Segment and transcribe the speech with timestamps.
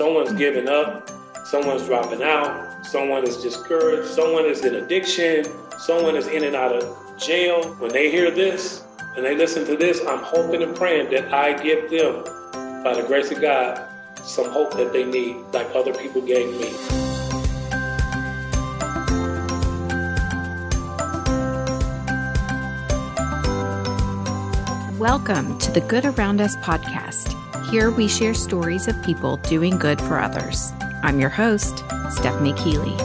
[0.00, 1.10] someone's giving up,
[1.44, 5.44] someone's dropping out, someone is discouraged, someone is in addiction,
[5.78, 7.62] someone is in and out of jail.
[7.74, 8.82] When they hear this
[9.14, 12.24] and they listen to this, I'm hoping and praying that I give them,
[12.82, 13.86] by the grace of God,
[14.24, 16.72] some hope that they need, like other people gave me.
[24.98, 27.39] Welcome to the Good Around Us podcast.
[27.70, 30.72] Here we share stories of people doing good for others.
[31.04, 32.98] I'm your host, Stephanie Keally.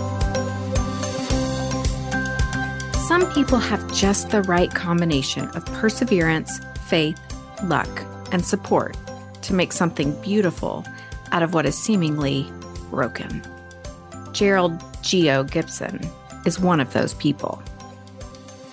[3.07, 7.19] Some people have just the right combination of perseverance, faith,
[7.65, 7.87] luck,
[8.31, 8.97] and support
[9.43, 10.83] to make something beautiful
[11.31, 12.51] out of what is seemingly
[12.89, 13.43] broken.
[14.31, 15.99] Gerald Geo Gibson
[16.47, 17.61] is one of those people.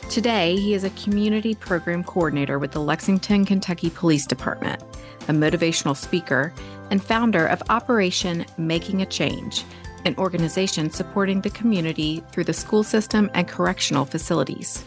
[0.08, 4.82] Today, he is a community program coordinator with the Lexington, Kentucky Police Department,
[5.28, 6.52] a motivational speaker,
[6.90, 9.64] and founder of Operation Making a Change,
[10.04, 14.84] an organization supporting the community through the school system and correctional facilities.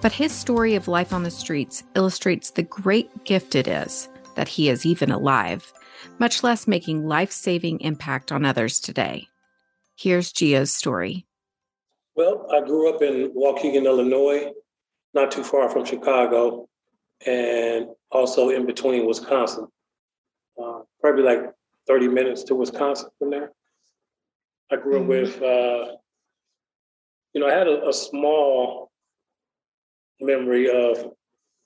[0.00, 4.48] But his story of life on the streets illustrates the great gift it is that
[4.48, 5.72] he is even alive,
[6.18, 9.28] much less making life saving impact on others today.
[9.96, 11.26] Here's Geo's story.
[12.14, 14.52] Well, I grew up in Waukegan, Illinois,
[15.12, 16.68] not too far from Chicago,
[17.26, 19.66] and also in between Wisconsin.
[20.60, 21.52] Uh, probably like
[21.86, 23.52] 30 minutes to Wisconsin from there.
[24.70, 25.08] I grew up mm-hmm.
[25.08, 25.96] with, uh,
[27.32, 28.90] you know, I had a, a, small
[30.20, 31.12] memory of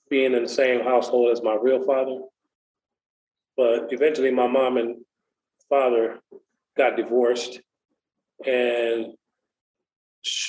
[0.09, 2.21] being in the same household as my real father.
[3.57, 4.97] But eventually, my mom and
[5.69, 6.19] father
[6.77, 7.61] got divorced.
[8.45, 9.13] And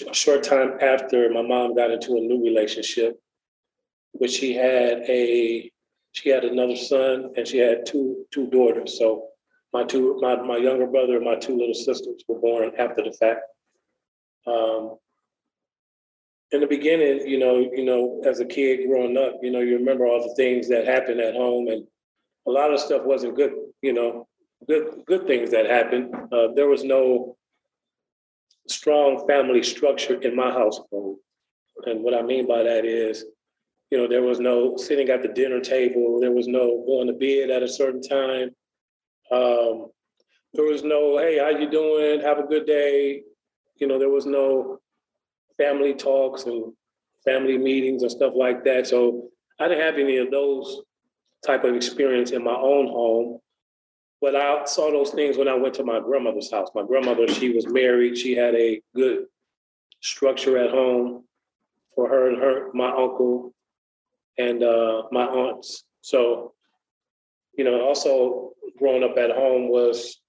[0.08, 3.20] a short time after my mom got into a new relationship,
[4.12, 5.70] which she had a
[6.16, 8.98] she had another son and she had two two daughters.
[8.98, 9.28] So
[9.72, 13.12] my two my, my younger brother and my two little sisters were born after the
[13.12, 13.42] fact.
[14.46, 14.96] Um,
[16.52, 19.76] in the beginning, you know, you know, as a kid growing up, you know, you
[19.76, 21.86] remember all the things that happened at home, and
[22.46, 23.52] a lot of stuff wasn't good.
[23.82, 24.28] You know,
[24.66, 26.14] good good things that happened.
[26.32, 27.36] Uh, there was no
[28.68, 31.18] strong family structure in my household.
[31.84, 33.26] And what I mean by that is,
[33.90, 37.12] you know, there was no sitting at the dinner table, there was no going to
[37.12, 38.50] bed at a certain time.
[39.30, 39.88] Um,
[40.54, 42.20] there was no, hey, how you doing?
[42.20, 43.22] Have a good day.
[43.76, 44.78] You know, there was no
[45.58, 46.72] family talks and
[47.24, 48.86] family meetings and stuff like that.
[48.86, 49.28] So
[49.60, 50.82] I didn't have any of those
[51.44, 53.40] type of experience in my own home.
[54.20, 56.70] But I saw those things when I went to my grandmother's house.
[56.74, 58.16] My grandmother, she was married.
[58.16, 59.26] She had a good
[60.00, 61.24] structure at home
[61.94, 63.54] for her and her, my uncle,
[64.38, 65.84] and uh, my aunts.
[66.00, 66.52] So,
[67.56, 70.20] you know, also growing up at home was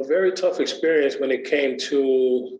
[0.00, 2.58] a very tough experience when it came to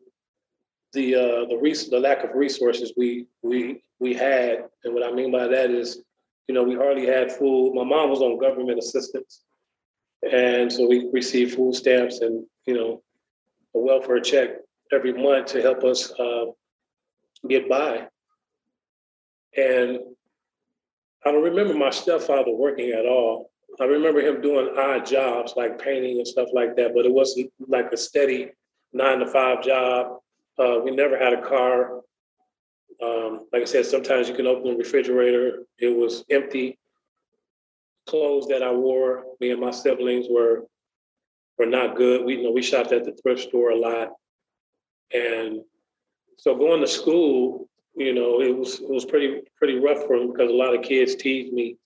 [0.93, 5.13] the uh, the res- the lack of resources we we we had, and what I
[5.13, 6.03] mean by that is
[6.49, 7.75] you know, we hardly had food.
[7.75, 9.43] My mom was on government assistance.
[10.31, 13.03] And so we received food stamps and, you know,
[13.75, 14.51] a welfare check
[14.93, 16.47] every month to help us uh,
[17.49, 18.07] get by.
[19.57, 19.99] And
[21.25, 23.51] I don't remember my stepfather working at all.
[23.81, 27.51] I remember him doing odd jobs like painting and stuff like that, but it wasn't
[27.67, 28.51] like a steady
[28.93, 30.19] nine to five job.
[30.59, 32.01] Uh, we never had a car.
[33.03, 36.79] Um, like I said, sometimes you can open the refrigerator, it was empty.
[38.07, 40.67] Clothes that I wore, me and my siblings were
[41.59, 42.25] were not good.
[42.25, 44.11] We you know we shopped at the thrift store a lot.
[45.15, 45.61] And
[46.39, 50.33] so going to school, you know, it was it was pretty pretty rough for him
[50.33, 51.77] because a lot of kids teased me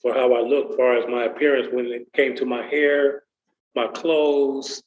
[0.00, 3.24] for how I looked, far as my appearance when it came to my hair,
[3.74, 4.82] my clothes,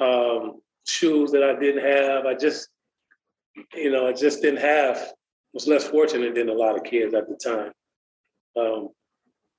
[0.00, 2.26] um, shoes that I didn't have.
[2.26, 2.68] I just,
[3.74, 5.12] you know, I just didn't have
[5.56, 7.72] was less fortunate than a lot of kids at the time.
[8.56, 8.90] Um,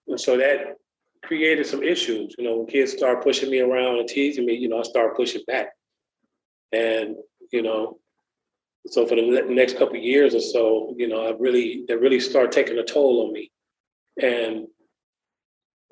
[0.08, 0.76] and so that
[1.24, 2.36] created some issues.
[2.38, 5.18] You know, when kids start pushing me around and teasing me, you know, I start
[5.18, 5.70] pushing back.
[6.72, 7.16] And,
[7.52, 7.98] you know,
[8.90, 12.52] so for the next couple years or so, you know, I really, they really start
[12.52, 13.52] taking a toll on me.
[14.22, 14.68] And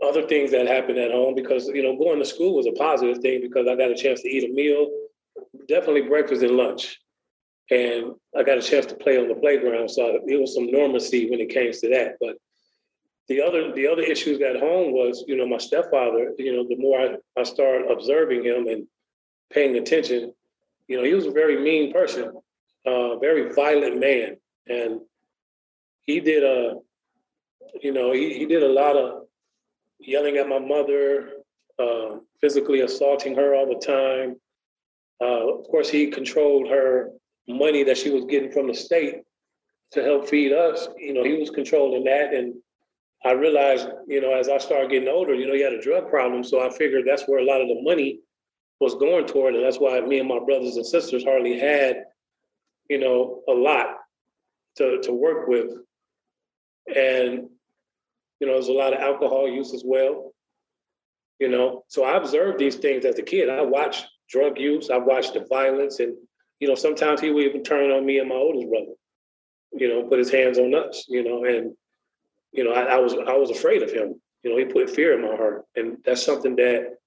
[0.04, 3.20] other things that happened at home because, you know, going to school was a positive
[3.20, 4.90] thing because I got a chance to eat a meal,
[5.68, 7.00] definitely breakfast and lunch
[7.72, 9.90] and I got a chance to play on the playground.
[9.90, 12.18] So it was some normalcy when it came to that.
[12.22, 12.38] But
[13.28, 16.32] the other the other issues at home was, you know, my stepfather.
[16.38, 18.88] You know, the more I, I started observing him and
[19.52, 20.34] paying attention,
[20.88, 22.34] you know, he was a very mean person,
[22.86, 24.38] uh, very violent man,
[24.68, 25.02] and
[26.02, 26.76] he did a,
[27.82, 29.24] you know, he, he did a lot of
[30.00, 31.30] yelling at my mother,
[31.80, 34.36] uh, physically assaulting her all the time.
[35.22, 37.12] Uh, of course, he controlled her
[37.48, 39.22] money that she was getting from the state
[39.92, 40.88] to help feed us.
[40.98, 42.34] You know, he was controlling that.
[42.34, 42.54] And
[43.24, 46.10] I realized, you know, as I started getting older, you know, he had a drug
[46.10, 46.44] problem.
[46.44, 48.20] So I figured that's where a lot of the money
[48.80, 49.56] was going toward.
[49.56, 52.04] And that's why me and my brothers and sisters hardly had,
[52.90, 53.98] you know, a lot
[54.78, 55.72] to, to work with.
[56.88, 57.50] And,
[58.40, 60.34] you know, there's a lot of alcohol use as well.
[61.40, 63.50] You know, so I observed these things as a kid.
[63.50, 66.16] I watched drug use, I watched the violence, and
[66.60, 68.94] you know, sometimes he would even turn on me and my oldest brother,
[69.74, 71.76] you know, put his hands on us, you know, and
[72.56, 74.22] you know, I, I was I was afraid of him.
[74.44, 75.66] You know, he put fear in my heart.
[75.76, 76.98] And that's something that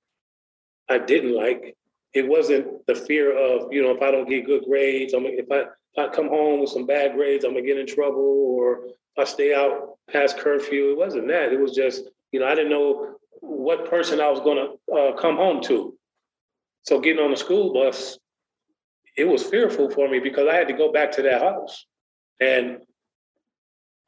[0.88, 1.76] I didn't like.
[2.14, 5.46] It wasn't the fear of, you know, if I don't get good grades, I'm if
[5.50, 8.86] I if I come home with some bad grades, I'm gonna get in trouble, or
[8.86, 10.92] if I stay out past curfew.
[10.92, 11.52] It wasn't that.
[11.52, 15.36] It was just, you know, I didn't know what person I was gonna uh, come
[15.36, 15.96] home to.
[16.82, 18.18] So getting on the school bus,
[19.16, 21.86] it was fearful for me because I had to go back to that house.
[22.40, 22.78] And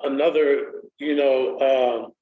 [0.03, 1.59] another, you know,
[2.07, 2.13] um,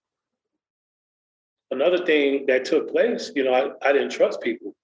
[1.70, 4.74] another thing that took place, you know, I, I didn't trust people.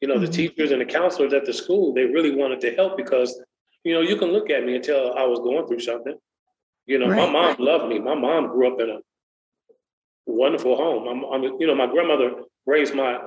[0.00, 0.24] You know, mm-hmm.
[0.24, 3.40] the teachers and the counselors at the school, they really wanted to help because,
[3.84, 6.16] you know, you can look at me and tell I was going through something.
[6.86, 7.16] You know, right.
[7.16, 7.98] my mom loved me.
[7.98, 8.98] My mom grew up in a
[10.26, 11.08] wonderful home.
[11.08, 13.20] I'm, I'm, you know, my grandmother raised my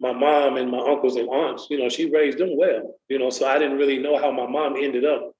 [0.00, 1.68] my mom and my uncles and aunts.
[1.70, 2.94] You know, she raised them well.
[3.08, 5.32] You know, so I didn't really know how my mom ended up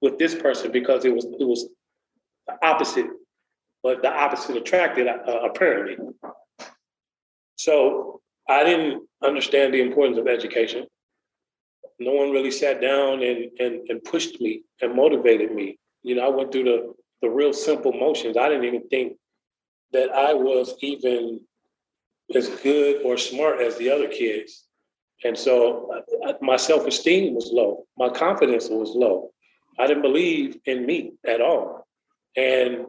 [0.00, 1.68] with this person because it was it was
[2.46, 3.06] the opposite,
[3.82, 5.96] but the opposite attracted uh, apparently.
[7.56, 10.86] So I didn't understand the importance of education.
[11.98, 15.78] No one really sat down and, and, and pushed me and motivated me.
[16.02, 18.36] You know, I went through the, the real simple motions.
[18.36, 19.16] I didn't even think
[19.92, 21.40] that I was even
[22.34, 24.64] as good or smart as the other kids.
[25.24, 25.92] And so
[26.24, 29.30] uh, my self esteem was low, my confidence was low.
[29.78, 31.86] I didn't believe in me at all.
[32.36, 32.86] And,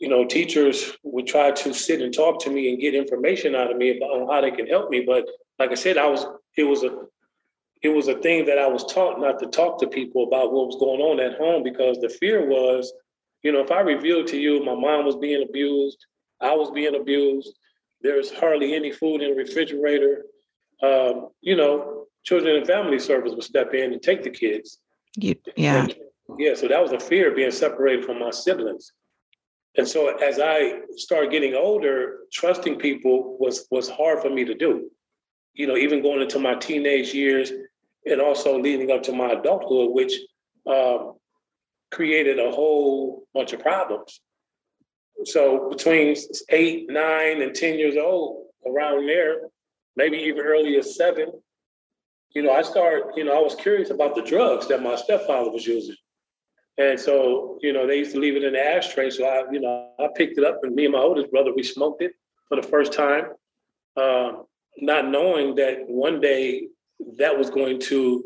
[0.00, 3.70] you know, teachers would try to sit and talk to me and get information out
[3.70, 5.04] of me about on how they can help me.
[5.06, 6.26] But like I said, I was,
[6.56, 6.96] it was a,
[7.82, 10.66] it was a thing that I was taught not to talk to people about what
[10.66, 12.92] was going on at home because the fear was,
[13.42, 16.04] you know, if I revealed to you my mom was being abused,
[16.40, 17.54] I was being abused,
[18.00, 20.24] there's hardly any food in the refrigerator.
[20.82, 24.78] Um, you know, children and family service would step in and take the kids.
[25.16, 25.82] You, yeah.
[25.82, 25.94] And,
[26.38, 28.92] yeah, so that was a fear of being separated from my siblings.
[29.76, 34.54] And so as I started getting older, trusting people was was hard for me to
[34.54, 34.90] do.
[35.54, 37.52] You know, even going into my teenage years
[38.06, 40.14] and also leading up to my adulthood, which
[40.66, 41.14] um,
[41.90, 44.20] created a whole bunch of problems.
[45.24, 46.16] So between
[46.48, 49.40] eight, nine, and 10 years old, around there,
[49.96, 51.30] maybe even earlier seven,
[52.30, 55.50] you know, I started, you know, I was curious about the drugs that my stepfather
[55.50, 55.96] was using.
[56.80, 59.10] And so, you know, they used to leave it in the ashtray.
[59.10, 61.62] So I, you know, I picked it up and me and my oldest brother, we
[61.62, 62.12] smoked it
[62.48, 63.24] for the first time,
[63.98, 64.32] uh,
[64.78, 66.68] not knowing that one day
[67.18, 68.24] that was going to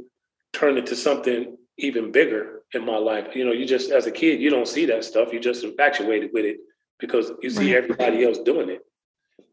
[0.53, 3.35] turn into something even bigger in my life.
[3.35, 5.33] You know, you just, as a kid, you don't see that stuff.
[5.33, 6.59] You're just infatuated with it
[7.01, 8.83] because you see everybody else doing it.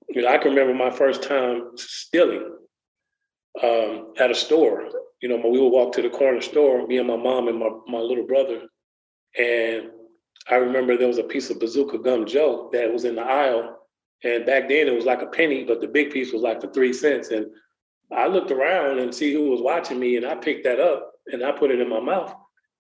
[0.09, 2.56] You know, I can remember my first time stealing
[3.64, 4.90] um, at a store.
[5.23, 7.69] You know, we would walk to the corner store, me and my mom and my,
[7.87, 8.68] my little brother,
[9.38, 9.90] and
[10.50, 13.78] I remember there was a piece of Bazooka Gum Joe that was in the aisle.
[14.23, 16.71] And back then it was like a penny, but the big piece was like for
[16.71, 17.30] three cents.
[17.30, 17.47] And
[18.11, 21.44] I looked around and see who was watching me, and I picked that up and
[21.44, 22.35] I put it in my mouth.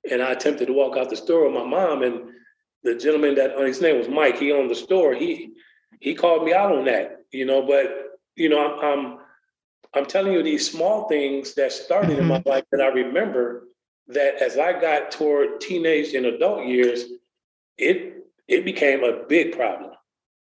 [0.09, 2.03] And I attempted to walk out the store with my mom.
[2.03, 2.29] And
[2.83, 5.13] the gentleman that uh, his name was Mike, he owned the store.
[5.13, 5.53] He
[5.99, 7.61] he called me out on that, you know.
[7.61, 7.93] But
[8.35, 9.19] you know, I'm
[9.93, 12.49] I'm telling you these small things that started in my mm-hmm.
[12.49, 13.67] life that I remember
[14.07, 17.05] that as I got toward teenage and adult years,
[17.77, 19.91] it it became a big problem.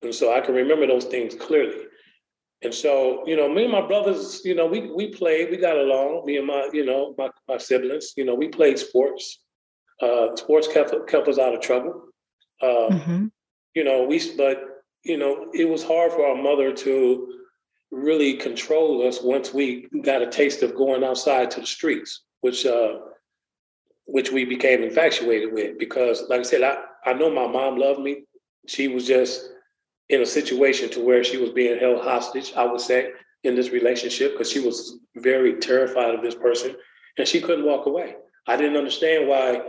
[0.02, 1.84] And so I can remember those things clearly.
[2.62, 5.76] And so, you know, me and my brothers, you know, we we played, we got
[5.76, 9.40] along, me and my, you know, my, my siblings, you know, we played sports.
[10.02, 12.08] Uh, sports kept, kept us out of trouble.
[12.60, 13.26] Uh, mm-hmm.
[13.74, 17.38] You know, we, but, you know, it was hard for our mother to
[17.90, 22.66] really control us once we got a taste of going outside to the streets, which
[22.66, 22.98] uh,
[24.06, 28.00] which we became infatuated with because like I said, I, I know my mom loved
[28.00, 28.24] me.
[28.66, 29.50] She was just
[30.08, 33.10] in a situation to where she was being held hostage, I would say,
[33.42, 36.74] in this relationship because she was very terrified of this person
[37.18, 38.16] and she couldn't walk away.
[38.46, 39.62] I didn't understand why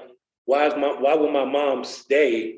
[0.45, 2.55] why is my why would my mom stay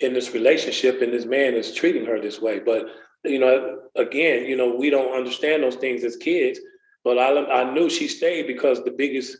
[0.00, 2.60] in this relationship and this man is treating her this way?
[2.60, 2.86] But
[3.24, 6.60] you know, again, you know, we don't understand those things as kids.
[7.04, 9.38] But I, I knew she stayed because the biggest,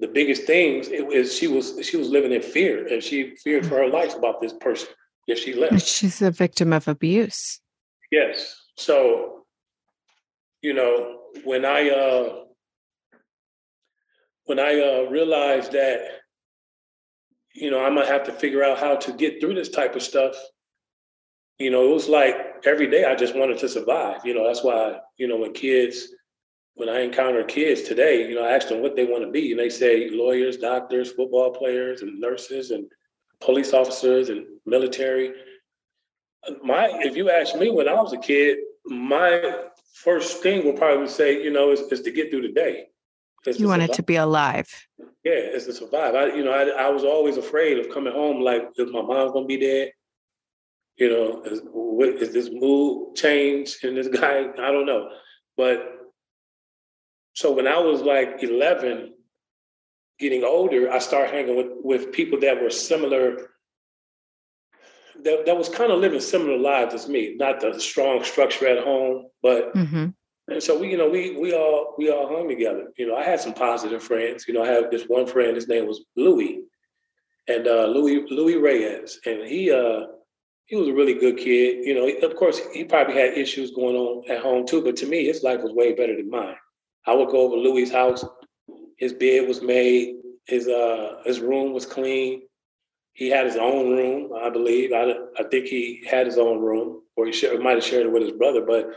[0.00, 3.66] the biggest things it was she was she was living in fear, and she feared
[3.66, 4.88] for her life about this person
[5.26, 5.86] if she left.
[5.86, 7.60] She's a victim of abuse.
[8.10, 8.56] Yes.
[8.76, 9.44] So,
[10.62, 12.44] you know, when I uh
[14.46, 16.00] when I uh realized that,
[17.54, 20.02] you know, I'm gonna have to figure out how to get through this type of
[20.02, 20.34] stuff,
[21.58, 24.24] you know, it was like every day I just wanted to survive.
[24.24, 26.08] You know, that's why, you know, when kids,
[26.80, 29.50] when I encounter kids today, you know, I ask them what they want to be.
[29.50, 32.90] And they say lawyers, doctors, football players, and nurses, and
[33.38, 35.32] police officers, and military.
[36.64, 39.56] My, if you ask me when I was a kid, my
[39.92, 42.86] first thing will probably say, you know, is, is to get through the day.
[43.58, 44.68] You wanted to be alive.
[45.22, 46.14] Yeah, it's to survive.
[46.14, 48.40] I, you know, I, I was always afraid of coming home.
[48.40, 49.92] Like, is my mom's gonna be dead?
[50.96, 54.46] You know, is, what, is this mood change in this guy?
[54.58, 55.10] I don't know.
[55.58, 55.99] But
[57.40, 59.14] so when I was like 11,
[60.18, 63.52] getting older, I started hanging with, with people that were similar,
[65.24, 68.84] that, that was kind of living similar lives as me, not the strong structure at
[68.84, 70.08] home, but mm-hmm.
[70.48, 72.92] and so we, you know, we we all we all hung together.
[72.98, 74.44] You know, I had some positive friends.
[74.46, 76.60] You know, I have this one friend, his name was Louis,
[77.48, 80.00] and uh, Louis Louis Reyes, and he uh
[80.66, 81.86] he was a really good kid.
[81.86, 85.06] You know, of course, he probably had issues going on at home too, but to
[85.06, 86.56] me, his life was way better than mine.
[87.06, 88.24] I would go over Louis' house.
[88.98, 90.16] His bed was made.
[90.46, 92.42] His uh his room was clean.
[93.14, 94.92] He had his own room, I believe.
[94.92, 98.12] I, I think he had his own room, or he shared, might have shared it
[98.12, 98.62] with his brother.
[98.64, 98.90] But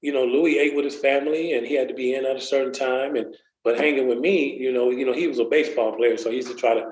[0.00, 2.40] you know, Louis ate with his family, and he had to be in at a
[2.40, 3.16] certain time.
[3.16, 6.30] And but hanging with me, you know, you know, he was a baseball player, so
[6.30, 6.86] he used to try to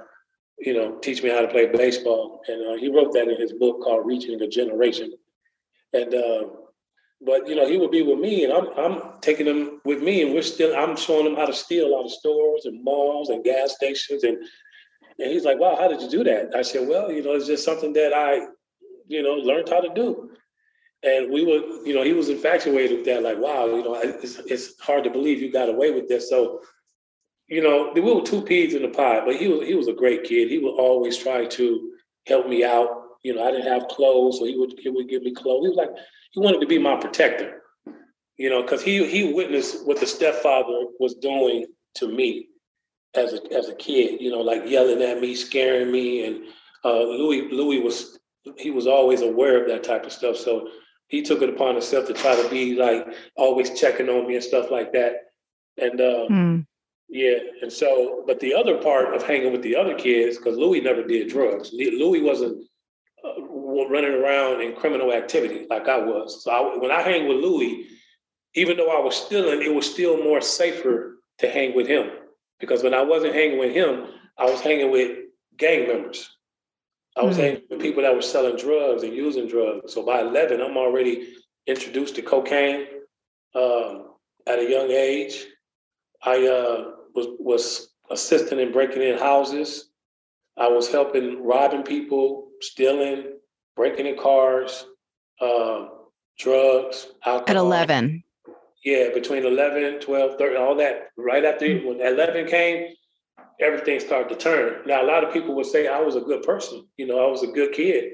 [0.59, 2.43] you know, teach me how to play baseball.
[2.49, 5.13] And uh, he wrote that in his book called Reaching a Generation.
[5.93, 6.45] And uh,
[7.21, 10.23] but you know, he would be with me, and I'm I'm taking him with me,
[10.23, 13.45] and we're still I'm showing him how to steal out of stores and malls and
[13.45, 14.39] gas stations, and
[15.19, 17.47] and he's like, "Wow, how did you do that?" I said, "Well, you know, it's
[17.47, 18.47] just something that I,
[19.07, 20.31] you know, learned how to do."
[21.03, 23.23] And we would, you know, he was infatuated with that.
[23.23, 26.29] Like, wow, you know, it's, it's hard to believe you got away with this.
[26.29, 26.61] So
[27.49, 29.93] you know, we were two peas in the pod, but he was he was a
[29.93, 30.49] great kid.
[30.49, 31.93] He would always try to
[32.27, 33.06] help me out.
[33.27, 35.65] You know, I didn't have clothes, so he would he would give me clothes.
[35.65, 35.91] He was like
[36.31, 37.61] he wanted to be my protector.
[38.37, 41.67] You know, because he he witnessed what the stepfather was doing
[41.97, 42.47] to me
[43.17, 44.21] as a as a kid.
[44.21, 46.45] You know, like yelling at me, scaring me, and
[46.85, 48.17] uh, Louis Louis was
[48.59, 50.37] he was always aware of that type of stuff.
[50.37, 50.69] So
[51.09, 54.45] he took it upon himself to try to be like always checking on me and
[54.45, 55.15] stuff like that.
[55.79, 56.67] And uh, mm
[57.09, 60.81] yeah, and so, but the other part of hanging with the other kids, because Louis
[60.81, 61.71] never did drugs.
[61.73, 62.67] Louis wasn't
[63.89, 66.43] running around in criminal activity like I was.
[66.43, 67.87] So I, when I hang with Louis,
[68.55, 72.11] even though I was stealing, it was still more safer to hang with him
[72.59, 74.07] because when I wasn't hanging with him,
[74.39, 75.19] I was hanging with
[75.57, 76.31] gang members.
[77.17, 77.45] I was mm-hmm.
[77.45, 79.93] hanging with people that were selling drugs and using drugs.
[79.93, 81.35] So by 11, I'm already
[81.67, 82.87] introduced to cocaine
[83.55, 84.11] um,
[84.47, 85.47] at a young age.
[86.23, 89.91] I uh, was was assisting in breaking in houses.
[90.59, 93.25] I was helping robbing people, stealing,
[93.75, 94.87] breaking in cars,
[95.41, 95.87] uh,
[96.39, 97.45] drugs, alcohol.
[97.49, 98.23] At 11.
[98.85, 101.09] Yeah, between 11, 12, 13, all that.
[101.19, 101.87] Right after mm-hmm.
[101.87, 102.95] when 11 came,
[103.61, 104.83] everything started to turn.
[104.87, 106.87] Now, a lot of people would say I was a good person.
[106.97, 108.13] You know, I was a good kid.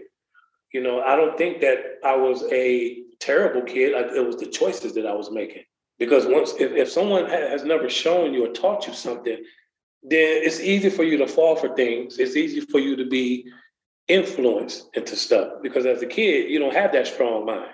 [0.72, 3.94] You know, I don't think that I was a terrible kid.
[3.94, 5.64] I, it was the choices that I was making.
[5.98, 9.38] Because once, if, if someone has never shown you or taught you something,
[10.02, 12.18] then it's easy for you to fall for things.
[12.18, 13.50] It's easy for you to be
[14.08, 17.70] influenced into stuff because as a kid, you don't have that strong mind.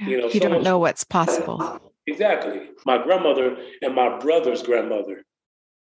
[0.00, 1.80] You know, you don't know what's possible.
[2.06, 2.70] Exactly.
[2.86, 5.24] My grandmother and my brother's grandmother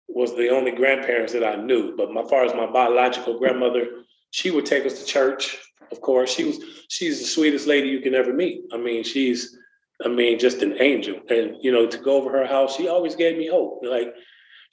[0.08, 1.96] was the only grandparents that I knew.
[1.96, 3.86] But as far as my biological grandmother,
[4.30, 5.56] she would take us to church.
[5.90, 8.62] Of course, she was she's the sweetest lady you can ever meet.
[8.72, 9.56] I mean, she's
[10.04, 11.20] I mean, just an angel.
[11.28, 13.80] And, you know, to go over her house, she always gave me hope.
[13.82, 14.12] Like,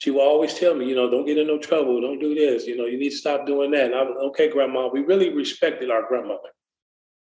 [0.02, 2.00] she would always tell me, you know, don't get in no trouble.
[2.00, 2.66] Don't do this.
[2.66, 3.84] You know, you need to stop doing that.
[3.84, 4.88] And I was, okay, grandma.
[4.88, 6.48] We really respected our grandmother.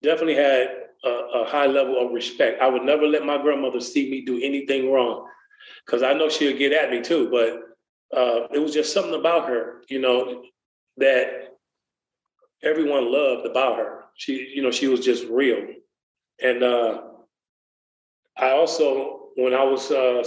[0.02, 0.70] Definitely had
[1.04, 2.62] a, a high level of respect.
[2.62, 5.28] I would never let my grandmother see me do anything wrong
[5.86, 7.30] because I know she'll get at me too.
[7.30, 10.42] But uh, it was just something about her, you know,
[10.96, 11.58] that
[12.64, 14.06] everyone loved about her.
[14.16, 15.58] She, you know, she was just real.
[16.42, 17.02] And, uh,
[18.38, 20.24] I also, when I was uh,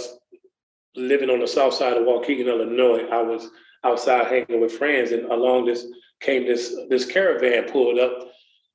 [0.95, 3.49] living on the south side of Waukegan, Illinois, I was
[3.83, 5.85] outside hanging with friends, and along this
[6.21, 8.31] came this this caravan pulled up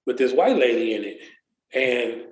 [0.06, 1.20] with this white lady in it,
[1.72, 2.26] and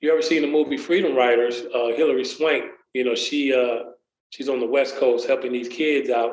[0.00, 1.62] you ever seen the movie Freedom Writers?
[1.74, 3.90] Uh, Hilary Swank, you know, she uh,
[4.30, 6.32] she's on the West Coast helping these kids out.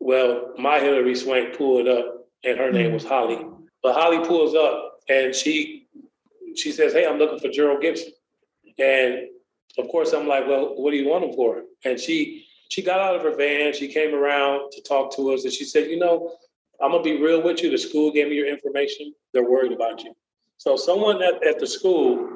[0.00, 3.44] Well, my Hilary Swank pulled up, and her name was Holly.
[3.82, 5.86] But Holly pulls up, and she
[6.54, 8.12] she says, "Hey, I'm looking for Gerald Gibson."
[8.78, 9.28] And
[9.76, 13.00] of course, I'm like, "Well, what do you want them for?" And she she got
[13.00, 13.72] out of her van.
[13.72, 16.32] She came around to talk to us, and she said, "You know,
[16.80, 17.70] I'm gonna be real with you.
[17.70, 19.14] The school gave me your information.
[19.32, 20.14] They're worried about you."
[20.58, 22.28] So someone at, at the school,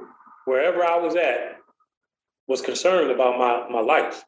[0.44, 1.56] wherever I was at,
[2.46, 4.24] was concerned about my my life.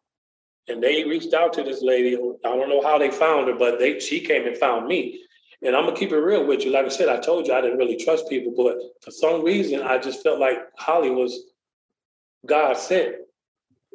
[0.66, 2.16] And they reached out to this lady.
[2.16, 5.20] I don't know how they found her, but they she came and found me.
[5.62, 6.70] And I'm gonna keep it real with you.
[6.70, 9.82] Like I said, I told you I didn't really trust people, but for some reason
[9.82, 11.44] I just felt like Holly was
[12.46, 13.16] God sent.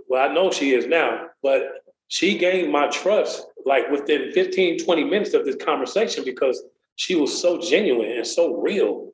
[0.08, 5.04] Well, I know she is now, but she gained my trust like within 15, 20
[5.04, 6.64] minutes of this conversation because
[6.96, 9.12] she was so genuine and so real.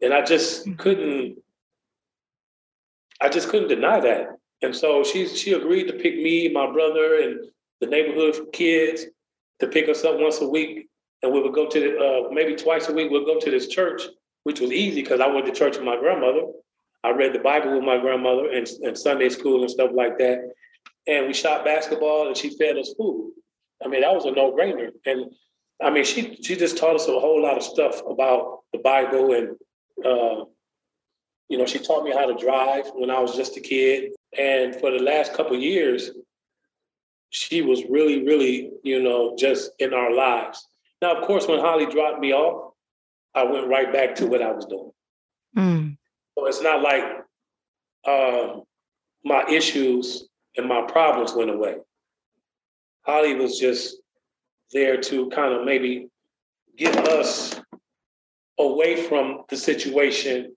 [0.00, 0.78] And I just mm.
[0.78, 1.38] couldn't,
[3.20, 4.28] I just couldn't deny that.
[4.62, 7.46] And so she she agreed to pick me, my brother, and
[7.80, 9.04] the neighborhood kids
[9.60, 10.88] to pick us up once a week.
[11.22, 13.68] And we would go to the, uh, maybe twice a week, we'll go to this
[13.68, 14.02] church,
[14.44, 16.42] which was easy because I went to church with my grandmother.
[17.04, 20.50] I read the Bible with my grandmother and, and Sunday school and stuff like that.
[21.06, 23.32] And we shot basketball and she fed us food.
[23.84, 24.90] I mean, that was a no-brainer.
[25.06, 25.32] And
[25.82, 29.32] I mean, she she just taught us a whole lot of stuff about the Bible
[29.32, 29.56] and
[30.04, 30.44] uh,
[31.48, 34.12] you know, she taught me how to drive when I was just a kid.
[34.38, 36.10] And for the last couple years,
[37.30, 40.66] she was really, really, you know, just in our lives.
[41.00, 42.74] Now, of course, when Holly dropped me off,
[43.34, 44.90] I went right back to what I was doing.
[45.56, 45.87] Mm.
[46.38, 47.02] So it's not like
[48.06, 48.62] um,
[49.24, 51.78] my issues and my problems went away.
[53.02, 53.96] Holly was just
[54.72, 56.08] there to kind of maybe
[56.76, 57.60] get us
[58.56, 60.54] away from the situation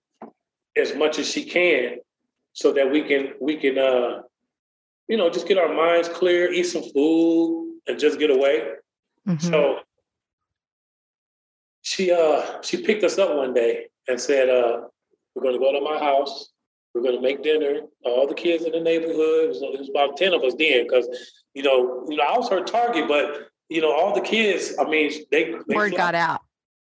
[0.77, 1.95] as much as she can
[2.53, 4.21] so that we can we can uh
[5.07, 8.71] you know just get our minds clear eat some food and just get away
[9.27, 9.37] mm-hmm.
[9.37, 9.79] so
[11.81, 14.81] she uh she picked us up one day and said uh
[15.35, 16.49] we're going to go to my house.
[16.93, 17.81] We're going to make dinner.
[18.03, 20.83] All the kids in the neighborhood it was, it was about 10 of us then
[20.83, 21.07] because
[21.53, 24.83] you know you know i was her target but you know all the kids i
[24.85, 26.41] mean they, they word got out.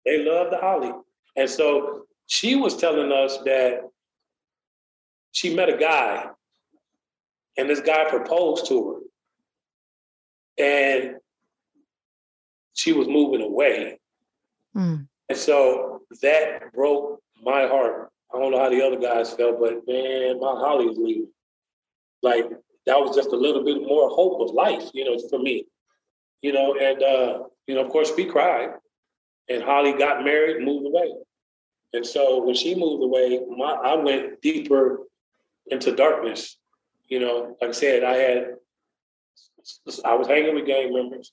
[0.05, 0.93] they love the holly.
[1.37, 3.81] And so she was telling us that
[5.33, 6.27] she met a guy
[7.57, 9.01] and this guy proposed to
[10.59, 10.65] her.
[10.65, 11.17] And
[12.75, 13.99] she was moving away.
[14.77, 15.07] Mm.
[15.29, 19.87] and so that broke my heart i don't know how the other guys felt but
[19.87, 21.29] man my holly was leaving
[22.23, 22.45] like
[22.87, 25.67] that was just a little bit more hope of life you know for me
[26.43, 28.71] you know and uh you know of course we cried
[29.49, 31.11] and holly got married moved away
[31.95, 34.99] and so when she moved away, my, I went deeper
[35.69, 36.59] into darkness.
[37.09, 38.47] You know, like I said, I had,
[40.05, 41.33] I was hanging with gang members.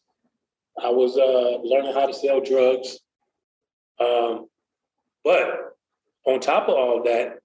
[0.82, 3.00] I was uh, learning how to sell drugs.
[4.00, 4.48] Um,
[5.24, 5.71] but
[6.26, 7.40] on top of all that,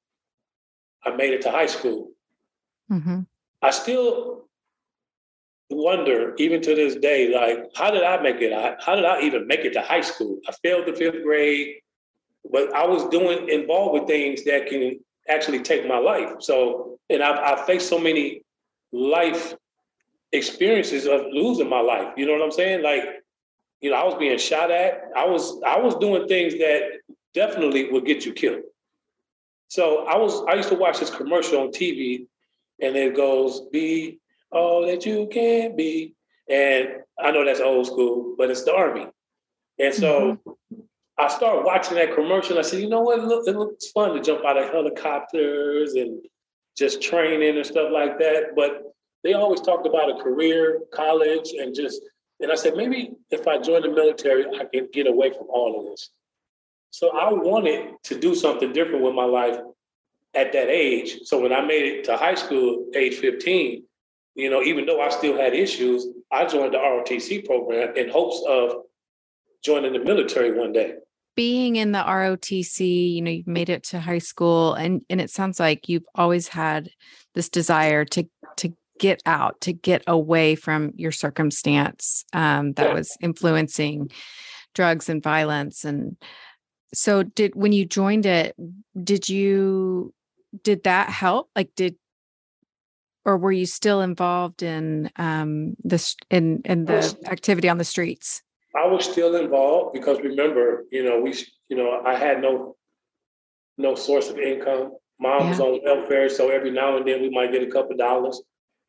[1.04, 2.10] I made it to high school.
[2.90, 3.20] Mm-hmm.
[3.62, 4.44] I still
[5.70, 8.52] wonder, even to this day, like, how did I make it?
[8.84, 10.40] How did I even make it to high school?
[10.48, 11.76] I failed the fifth grade
[12.50, 16.40] but I was doing involved with things that can actually take my life.
[16.40, 18.42] So, and I've, I've faced so many
[18.92, 19.54] life
[20.32, 22.14] experiences of losing my life.
[22.16, 22.82] You know what I'm saying?
[22.82, 23.04] Like,
[23.80, 25.02] you know, I was being shot at.
[25.16, 26.82] I was I was doing things that
[27.36, 28.62] definitely would get you killed.
[29.68, 32.26] So I was I used to watch this commercial on TV,
[32.80, 34.18] and it goes, "Be
[34.50, 36.14] all that you can be."
[36.48, 36.88] And
[37.20, 39.06] I know that's old school, but it's the army.
[39.78, 40.80] And so mm-hmm.
[41.18, 42.58] I started watching that commercial.
[42.58, 43.18] I said, you know what?
[43.18, 46.24] It, look, it looks fun to jump out of helicopters and
[46.78, 48.54] just training and stuff like that.
[48.54, 48.82] But
[49.24, 52.00] they always talked about a career, college, and just,
[52.38, 55.80] and I said, maybe if I join the military, I can get away from all
[55.80, 56.10] of this.
[56.90, 59.58] So I wanted to do something different with my life
[60.34, 61.18] at that age.
[61.24, 63.84] So when I made it to high school, age 15,
[64.34, 68.42] you know, even though I still had issues, I joined the ROTC program in hopes
[68.48, 68.82] of
[69.64, 70.96] joining the military one day
[71.36, 75.30] being in the ROTC, you know, you've made it to high school and and it
[75.30, 76.88] sounds like you've always had
[77.34, 78.24] this desire to
[78.56, 82.94] to get out, to get away from your circumstance um, that yeah.
[82.94, 84.10] was influencing
[84.74, 86.16] drugs and violence and
[86.94, 88.54] so did when you joined it
[89.02, 90.12] did you
[90.62, 91.96] did that help like did
[93.24, 98.42] or were you still involved in um this in in the activity on the streets
[98.76, 101.34] I was still involved because remember, you know, we,
[101.68, 102.76] you know, I had no,
[103.78, 104.92] no source of income.
[105.18, 105.48] Mom yeah.
[105.50, 108.40] was on welfare, so every now and then we might get a couple dollars.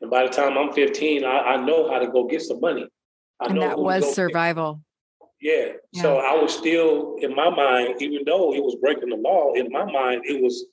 [0.01, 2.85] And by the time I'm 15, I, I know how to go get some money.
[3.39, 4.81] I and that was survival.
[5.39, 5.73] Yeah.
[5.91, 6.01] yeah.
[6.01, 9.71] So I was still in my mind, even though it was breaking the law, in
[9.71, 10.65] my mind, it was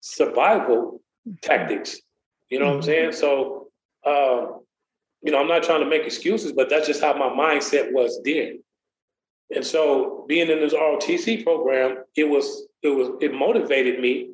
[0.00, 1.34] survival mm-hmm.
[1.42, 2.00] tactics.
[2.48, 2.70] You know mm-hmm.
[2.70, 3.12] what I'm saying?
[3.12, 3.68] So,
[4.04, 4.46] uh,
[5.22, 8.20] you know, I'm not trying to make excuses, but that's just how my mindset was
[8.24, 8.62] then.
[9.54, 14.30] And so, being in this ROTC program, it was it was it motivated me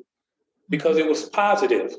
[0.69, 1.07] because mm-hmm.
[1.07, 1.95] it was positive.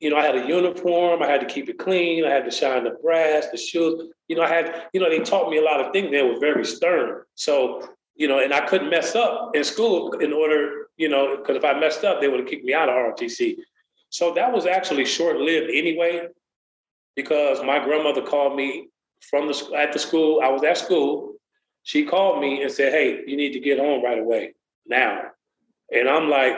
[0.00, 2.50] You know, I had a uniform, I had to keep it clean, I had to
[2.50, 4.12] shine the brass, the shoes.
[4.28, 6.38] You know, I had, you know, they taught me a lot of things that were
[6.38, 7.22] very stern.
[7.34, 11.56] So, you know, and I couldn't mess up in school in order, you know, because
[11.56, 13.56] if I messed up, they would have kicked me out of ROTC.
[14.10, 16.28] So that was actually short lived anyway,
[17.16, 18.88] because my grandmother called me
[19.30, 20.40] from the at the school.
[20.42, 21.34] I was at school.
[21.82, 24.54] She called me and said, "Hey, you need to get home right away
[24.86, 25.30] now."
[25.92, 26.56] And I'm like,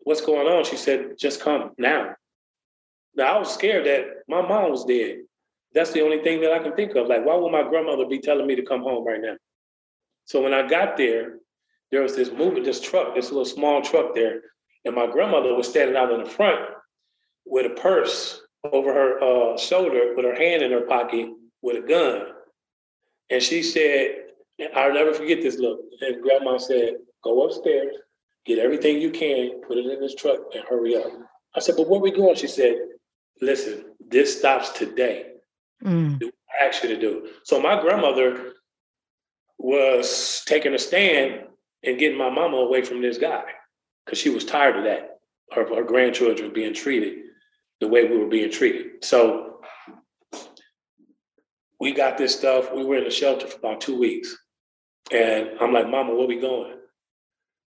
[0.00, 2.14] "What's going on?" She said, "Just come now."
[3.18, 5.18] Now I was scared that my mom was dead.
[5.74, 7.08] That's the only thing that I can think of.
[7.08, 9.34] Like, why would my grandmother be telling me to come home right now?
[10.24, 11.38] So when I got there,
[11.90, 14.40] there was this movement, this truck, this little small truck there,
[14.84, 16.60] and my grandmother was standing out in the front
[17.44, 18.40] with a purse
[18.72, 21.28] over her uh, shoulder, with her hand in her pocket,
[21.60, 22.22] with a gun.
[23.30, 24.14] And she said,
[24.76, 25.80] I'll never forget this look.
[26.00, 27.94] And grandma said, Go upstairs,
[28.46, 31.10] get everything you can, put it in this truck, and hurry up.
[31.56, 32.36] I said, But where we going?
[32.36, 32.76] She said,
[33.40, 35.32] Listen, this stops today.
[35.84, 36.18] Mm.
[36.18, 37.28] Do I ask you to do.
[37.44, 38.52] So my grandmother
[39.58, 41.44] was taking a stand
[41.84, 43.44] and getting my mama away from this guy
[44.04, 45.18] because she was tired of that.
[45.52, 47.24] Her, her grandchildren being treated
[47.80, 49.04] the way we were being treated.
[49.04, 49.60] So
[51.80, 52.72] we got this stuff.
[52.74, 54.36] We were in the shelter for about two weeks.
[55.10, 56.74] And I'm like, Mama, where we going?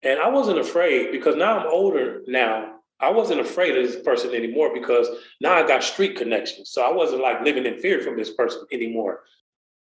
[0.04, 2.73] And I wasn't afraid because now I'm older now.
[3.04, 5.08] I wasn't afraid of this person anymore because
[5.42, 6.70] now I got street connections.
[6.72, 9.22] So I wasn't like living in fear from this person anymore.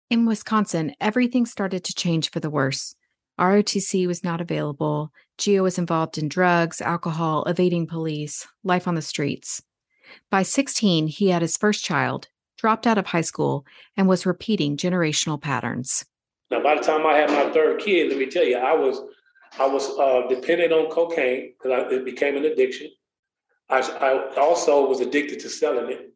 [0.10, 2.96] In Wisconsin, everything started to change for the worse.
[3.40, 5.12] ROTC was not available.
[5.38, 9.62] Geo was involved in drugs, alcohol, evading police, life on the streets.
[10.32, 14.78] By 16, he had his first child, dropped out of high school, and was repeating
[14.78, 16.06] generational patterns.
[16.50, 19.02] Now, by the time I had my third kid, let me tell you, I was
[19.60, 22.90] I was uh, dependent on cocaine because it became an addiction.
[23.70, 26.14] I, I, also was addicted to selling it.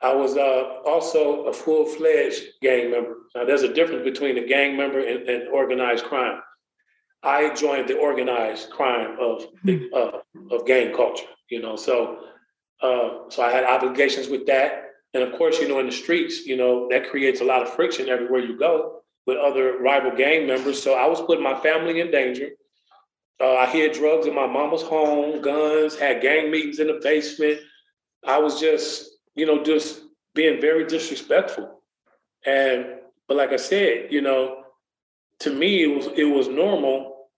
[0.00, 3.16] I was uh, also a full fledged gang member.
[3.34, 6.40] Now, there's a difference between a gang member and, and organized crime.
[7.22, 9.84] I joined the organized crime of hmm.
[9.94, 10.18] uh,
[10.50, 11.26] of gang culture.
[11.48, 12.18] You know, so
[12.80, 16.46] uh, so I had obligations with that, and of course, you know, in the streets,
[16.46, 20.46] you know, that creates a lot of friction everywhere you go with other rival gang
[20.46, 20.82] members.
[20.82, 22.50] So I was putting my family in danger.
[23.42, 27.58] Uh, I hid drugs in my mama's home, guns, had gang meetings in the basement.
[28.24, 30.02] I was just, you know, just
[30.32, 31.82] being very disrespectful.
[32.46, 32.86] And
[33.26, 34.62] but like I said, you know,
[35.40, 37.28] to me it was it was normal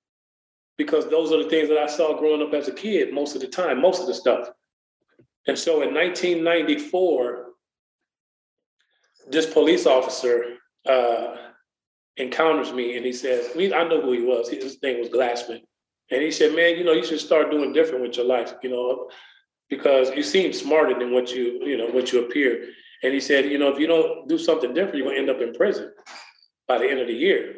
[0.76, 3.40] because those are the things that I saw growing up as a kid most of
[3.40, 4.50] the time, most of the stuff.
[5.46, 7.46] And so in 1994,
[9.30, 11.36] this police officer uh,
[12.18, 14.50] encounters me and he says, I know who he was.
[14.50, 15.62] His name was Glassman.
[16.10, 18.70] And he said, man, you know, you should start doing different with your life, you
[18.70, 19.08] know,
[19.70, 22.68] because you seem smarter than what you, you know, what you appear.
[23.02, 25.40] And he said, you know, if you don't do something different, you're gonna end up
[25.40, 25.92] in prison
[26.68, 27.56] by the end of the year.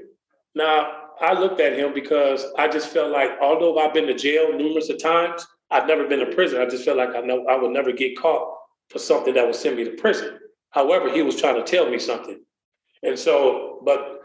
[0.54, 4.56] Now, I looked at him because I just felt like, although I've been to jail
[4.56, 6.60] numerous of times, I've never been to prison.
[6.60, 8.56] I just felt like I know I would never get caught
[8.90, 10.38] for something that would send me to prison.
[10.70, 12.40] However, he was trying to tell me something,
[13.02, 14.20] and so, but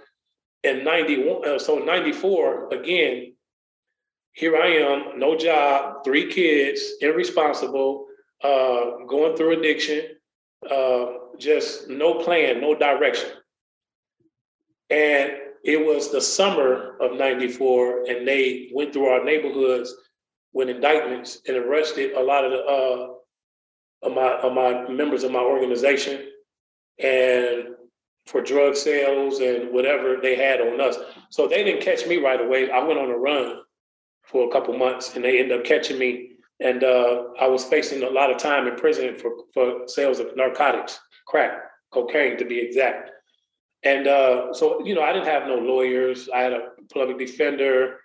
[0.64, 3.34] in '91, uh, so '94 again,
[4.34, 8.06] here I am, no job, three kids, irresponsible,
[8.44, 10.06] uh, going through addiction,
[10.70, 11.06] uh,
[11.38, 13.30] just no plan, no direction,
[14.90, 15.32] and
[15.64, 19.96] it was the summer of 94 and they went through our neighborhoods
[20.54, 23.08] with indictments and arrested a lot of the uh,
[24.04, 26.28] of my of my members of my organization
[27.00, 27.68] and
[28.26, 30.98] for drug sales and whatever they had on us.
[31.30, 32.70] So they didn't catch me right away.
[32.70, 33.62] I went on a run
[34.24, 36.30] for a couple months and they ended up catching me.
[36.60, 40.36] And uh, I was facing a lot of time in prison for, for sales of
[40.36, 41.54] narcotics, crack,
[41.92, 43.10] cocaine to be exact.
[43.84, 46.30] And uh, so, you know, I didn't have no lawyers.
[46.34, 47.98] I had a public defender.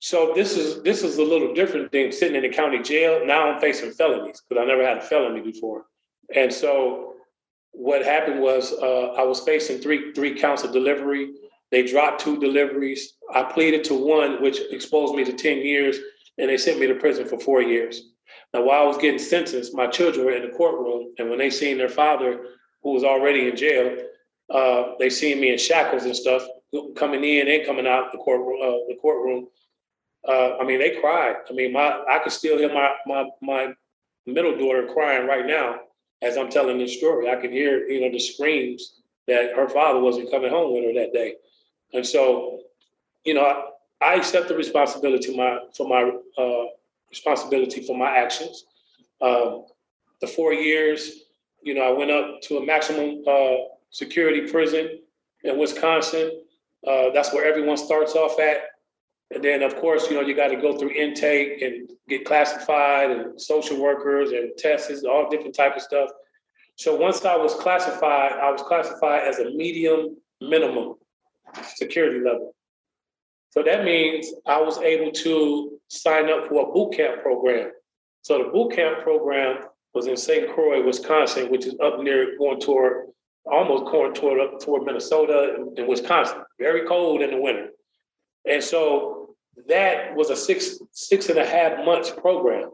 [0.00, 3.26] So this is this is a little different than sitting in the county jail.
[3.26, 5.86] Now I'm facing felonies because I never had a felony before.
[6.34, 7.14] And so
[7.72, 11.32] what happened was uh, I was facing three three counts of delivery.
[11.70, 13.14] They dropped two deliveries.
[13.34, 15.98] I pleaded to one, which exposed me to 10 years.
[16.38, 18.12] and they sent me to prison for four years.
[18.54, 21.50] Now, while I was getting sentenced, my children were in the courtroom, and when they
[21.50, 22.44] seen their father,
[22.82, 23.96] who was already in jail,
[24.54, 26.46] uh, they seen me in shackles and stuff
[26.96, 29.48] coming in and coming out the court uh, the courtroom.
[30.26, 31.36] Uh, I mean, they cried.
[31.48, 33.72] I mean, my I could still hear my my my
[34.26, 35.80] middle daughter crying right now
[36.22, 37.30] as I'm telling this story.
[37.30, 41.00] I can hear you know the screams that her father wasn't coming home with her
[41.00, 41.34] that day,
[41.92, 42.60] and so
[43.24, 43.62] you know I,
[44.00, 46.10] I accept the responsibility my for my
[46.42, 46.66] uh,
[47.10, 48.64] responsibility for my actions.
[49.20, 49.66] Um,
[50.20, 51.24] the four years,
[51.62, 53.56] you know, I went up to a maximum uh,
[53.90, 55.00] security prison
[55.44, 56.42] in Wisconsin.
[56.86, 58.58] Uh, that's where everyone starts off at.
[59.34, 63.10] And then, of course, you know, you got to go through intake and get classified
[63.10, 66.08] and social workers and tests, all different type of stuff.
[66.76, 70.94] So once I was classified, I was classified as a medium minimum
[71.74, 72.54] security level.
[73.50, 77.72] So that means I was able to sign up for a boot camp program.
[78.22, 80.52] So the boot camp program was in St.
[80.54, 83.08] Croix, Wisconsin, which is up near going toward
[83.50, 86.42] almost going toward up toward Minnesota and, and Wisconsin.
[86.58, 87.70] Very cold in the winter.
[88.44, 89.34] And so
[89.66, 92.70] that was a six six and a half months program.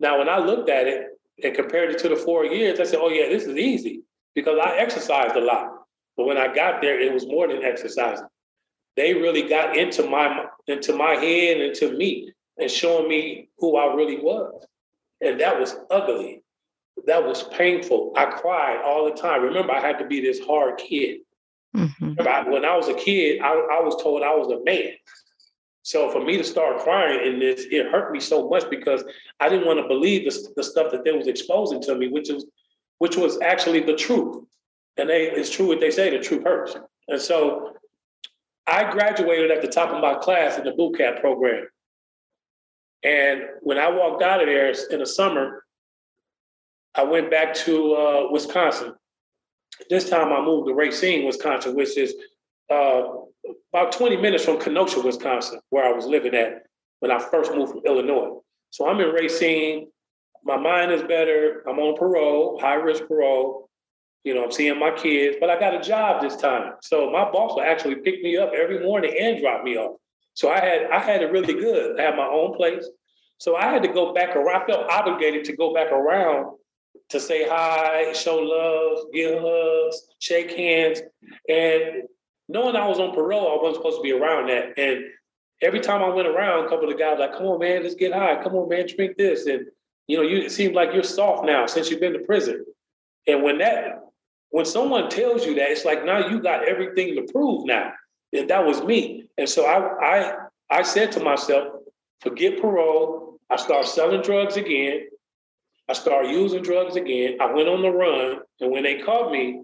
[0.00, 1.06] Now, when I looked at it
[1.42, 4.02] and compared it to the four years, I said, "Oh yeah, this is easy
[4.34, 5.79] because I exercised a lot."
[6.20, 8.26] But when I got there, it was more than exercising
[8.96, 13.76] they really got into my into my head and into me and showing me who
[13.76, 14.66] I really was.
[15.22, 16.42] And that was ugly.
[17.06, 18.12] That was painful.
[18.14, 19.42] I cried all the time.
[19.42, 21.20] Remember, I had to be this hard kid.
[21.74, 22.20] Mm-hmm.
[22.20, 24.92] I, when I was a kid, I, I was told I was a man.
[25.82, 29.02] So for me to start crying in this, it hurt me so much because
[29.40, 32.28] I didn't want to believe the, the stuff that they was exposing to me, which
[32.28, 32.44] was
[32.98, 34.44] which was actually the truth.
[34.96, 36.76] And they, it's true what they say, the truth hurts.
[37.08, 37.74] And so
[38.66, 41.66] I graduated at the top of my class in the boot camp program.
[43.02, 45.64] And when I walked out of there in the summer,
[46.94, 48.94] I went back to uh, Wisconsin.
[49.88, 52.14] This time I moved to Racine, Wisconsin, which is
[52.70, 53.02] uh,
[53.72, 56.64] about 20 minutes from Kenosha, Wisconsin, where I was living at
[56.98, 58.40] when I first moved from Illinois.
[58.70, 59.88] So I'm in Racine.
[60.44, 61.62] My mind is better.
[61.68, 63.69] I'm on parole, high risk parole.
[64.24, 66.74] You know, I'm seeing my kids, but I got a job this time.
[66.82, 69.96] So my boss will actually pick me up every morning and drop me off.
[70.34, 71.98] So I had I had it really good.
[71.98, 72.88] I had my own place.
[73.38, 74.62] So I had to go back around.
[74.62, 76.56] I felt obligated to go back around
[77.08, 81.00] to say hi, show love, give hugs, shake hands.
[81.48, 82.02] And
[82.48, 84.78] knowing I was on parole, I wasn't supposed to be around that.
[84.78, 85.04] And
[85.62, 88.12] every time I went around, a couple of guys like, come on, man, let's get
[88.12, 88.42] high.
[88.42, 89.46] Come on, man, drink this.
[89.46, 89.66] And
[90.06, 92.64] you know, you it seems like you're soft now since you've been to prison.
[93.26, 94.09] And when that
[94.50, 97.92] when someone tells you that, it's like now you got everything to prove now.
[98.32, 99.24] And that was me.
[99.38, 100.32] And so I I
[100.70, 101.68] I said to myself,
[102.20, 103.38] forget parole.
[103.48, 105.06] I start selling drugs again.
[105.88, 107.38] I start using drugs again.
[107.40, 108.40] I went on the run.
[108.60, 109.62] And when they caught me,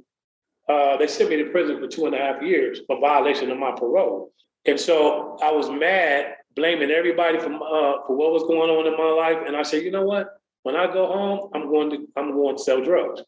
[0.68, 3.58] uh, they sent me to prison for two and a half years for violation of
[3.58, 4.32] my parole.
[4.64, 8.96] And so I was mad, blaming everybody for, uh, for what was going on in
[8.96, 9.46] my life.
[9.46, 10.26] And I said, you know what?
[10.64, 13.22] When I go home, I'm going to I'm going to sell drugs,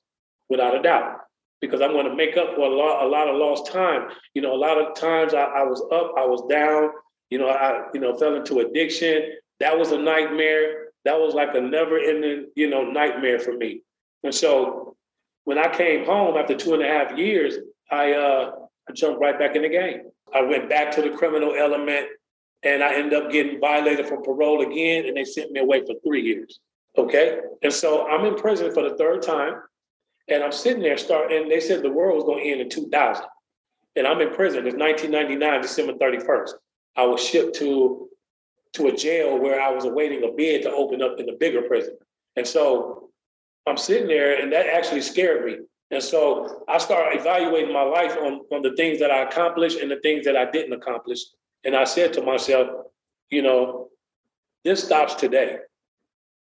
[0.49, 1.28] without a doubt
[1.61, 4.09] because I'm going to make up for a lot, a lot of lost time.
[4.35, 6.91] You know, a lot of times I, I was up, I was down.
[7.31, 9.33] You know, I you know fell into addiction.
[9.61, 10.89] That was a nightmare.
[11.05, 13.83] That was like a never-ending you know nightmare for me.
[14.25, 14.97] And so
[15.45, 17.57] when I came home after two and a half years,
[17.91, 18.53] I uh,
[18.89, 20.03] I jumped right back in the game.
[20.35, 22.07] I went back to the criminal element,
[22.63, 25.95] and I ended up getting violated for parole again, and they sent me away for
[26.07, 26.61] three years.
[26.97, 29.55] Okay, and so I'm in prison for the third time.
[30.29, 32.69] And I'm sitting there starting, and they said the world was going to end in
[32.69, 33.25] 2000.
[33.97, 34.67] And I'm in prison.
[34.67, 36.51] It's 1999, December 31st.
[36.97, 38.09] I was shipped to,
[38.75, 41.63] to a jail where I was awaiting a bid to open up in the bigger
[41.63, 41.97] prison.
[42.37, 43.11] And so
[43.67, 45.57] I'm sitting there, and that actually scared me.
[45.91, 49.91] And so I started evaluating my life on, on the things that I accomplished and
[49.91, 51.21] the things that I didn't accomplish.
[51.65, 52.69] And I said to myself,
[53.31, 53.89] you know,
[54.65, 55.59] this stops today.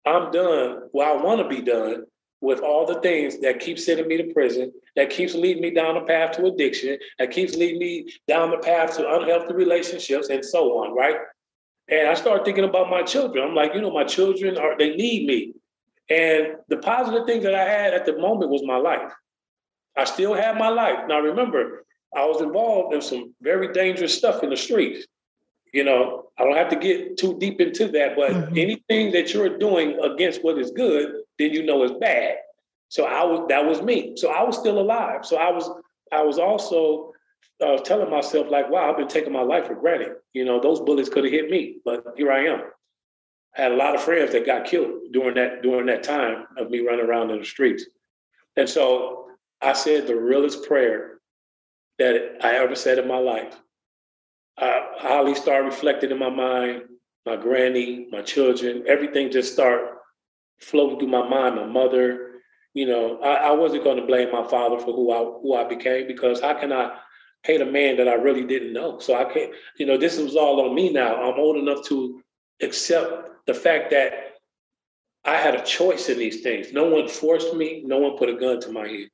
[0.06, 0.90] I'm done.
[0.92, 2.06] Well, I want to be done
[2.42, 5.96] with all the things that keep sending me to prison, that keeps leading me down
[5.96, 10.46] the path to addiction, that keeps leading me down the path to unhealthy relationships, and
[10.46, 11.18] so on, right?
[11.90, 13.44] And I started thinking about my children.
[13.44, 15.54] I'm like, you know, my children are they need me.
[16.10, 19.12] And the positive thing that I had at the moment was my life.
[19.98, 21.00] I still have my life.
[21.08, 25.06] Now remember, I was involved in some very dangerous stuff in the streets.
[25.74, 28.58] You know, I don't have to get too deep into that, but mm-hmm.
[28.58, 32.38] anything that you're doing against what is good, then you know it's bad.
[32.90, 34.14] So I was that was me.
[34.16, 35.26] So I was still alive.
[35.26, 35.70] So I was
[36.12, 37.14] I was also
[37.66, 40.14] uh, telling myself like, wow, I've been taking my life for granted.
[40.34, 42.62] You know, those bullets could have hit me, but here I am.
[43.58, 46.70] I had a lot of friends that got killed during that during that time of
[46.70, 47.86] me running around in the streets.
[48.56, 49.28] And so
[49.62, 51.20] I said the realest prayer
[52.00, 53.56] that I ever said in my life.
[54.58, 56.84] I highly started reflecting in my mind,
[57.26, 59.97] my granny, my children, everything just start
[60.60, 62.32] floating through my mind, my mother.
[62.74, 65.64] You know, I, I wasn't going to blame my father for who I who I
[65.64, 66.98] became because how can I
[67.44, 69.00] hate a man that I really didn't know?
[69.00, 71.16] So I can't, you know, this was all on me now.
[71.16, 72.22] I'm old enough to
[72.62, 74.36] accept the fact that
[75.26, 76.72] I had a choice in these things.
[76.72, 79.10] No one forced me, no one put a gun to my head.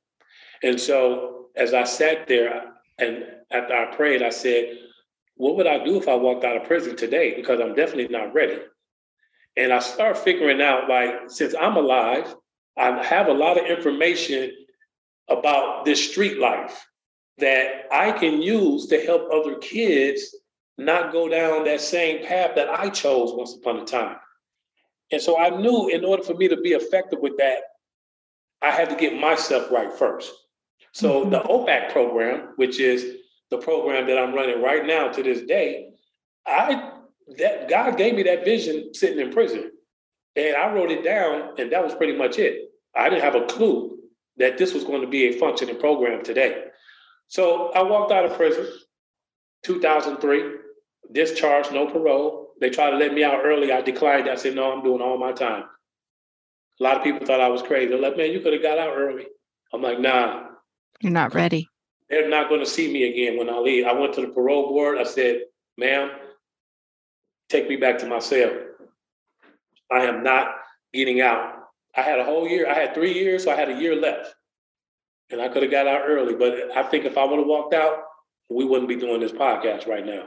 [0.62, 4.78] And so as I sat there and after I prayed, I said,
[5.36, 7.34] What would I do if I walked out of prison today?
[7.34, 8.58] Because I'm definitely not ready.
[9.56, 12.34] And I start figuring out like, since I'm alive,
[12.76, 14.52] I have a lot of information
[15.28, 16.86] about this street life
[17.38, 20.34] that I can use to help other kids
[20.76, 24.16] not go down that same path that I chose once upon a time.
[25.12, 27.58] And so I knew in order for me to be effective with that,
[28.62, 30.32] I had to get myself right first.
[30.92, 31.30] So mm-hmm.
[31.30, 33.18] the OMAC program, which is
[33.50, 35.90] the program that I'm running right now to this day,
[36.46, 36.93] I
[37.38, 39.70] that God gave me that vision sitting in prison.
[40.36, 42.70] And I wrote it down, and that was pretty much it.
[42.94, 43.98] I didn't have a clue
[44.36, 46.64] that this was going to be a functioning program today.
[47.28, 48.66] So I walked out of prison
[49.64, 50.58] 2003
[51.12, 52.52] discharged, no parole.
[52.60, 53.72] They tried to let me out early.
[53.72, 54.28] I declined.
[54.28, 55.64] I said, no, I'm doing all my time.
[56.80, 57.88] A lot of people thought I was crazy.
[57.88, 59.26] They're like, man, you could have got out early.
[59.72, 60.48] I'm like, nah.
[61.00, 61.68] You're not ready.
[62.08, 63.86] They're not going to see me again when I leave.
[63.86, 64.98] I went to the parole board.
[64.98, 65.42] I said,
[65.78, 66.10] ma'am,
[67.48, 68.52] take me back to my cell.
[69.90, 70.54] I am not
[70.92, 71.54] getting out.
[71.96, 72.68] I had a whole year.
[72.68, 74.34] I had three years, so I had a year left.
[75.30, 76.34] And I could have got out early.
[76.34, 77.98] But I think if I would have walked out,
[78.50, 80.26] we wouldn't be doing this podcast right now.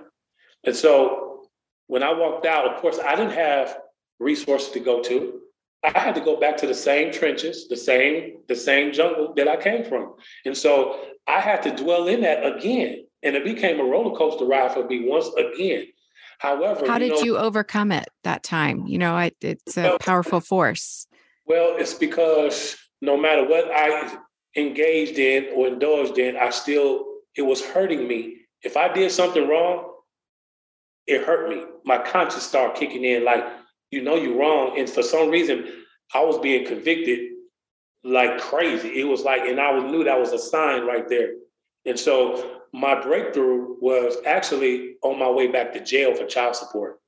[0.63, 1.47] And so
[1.87, 3.77] when I walked out, of course, I didn't have
[4.19, 5.41] resources to go to.
[5.83, 9.47] I had to go back to the same trenches, the same, the same jungle that
[9.47, 10.15] I came from.
[10.45, 13.05] And so I had to dwell in that again.
[13.23, 15.87] And it became a roller coaster ride for me once again.
[16.39, 18.85] However, how did you, know, you overcome it that time?
[18.85, 21.07] You know, I, it's a well, powerful force.
[21.45, 24.17] Well, it's because no matter what I
[24.55, 28.37] engaged in or indulged in, I still, it was hurting me.
[28.61, 29.91] If I did something wrong,
[31.07, 31.63] it hurt me.
[31.85, 33.43] My conscience started kicking in like,
[33.91, 34.77] you know, you're wrong.
[34.77, 35.65] And for some reason,
[36.13, 37.31] I was being convicted
[38.03, 38.99] like crazy.
[38.99, 41.31] It was like, and I knew that was a sign right there.
[41.85, 46.99] And so my breakthrough was actually on my way back to jail for child support.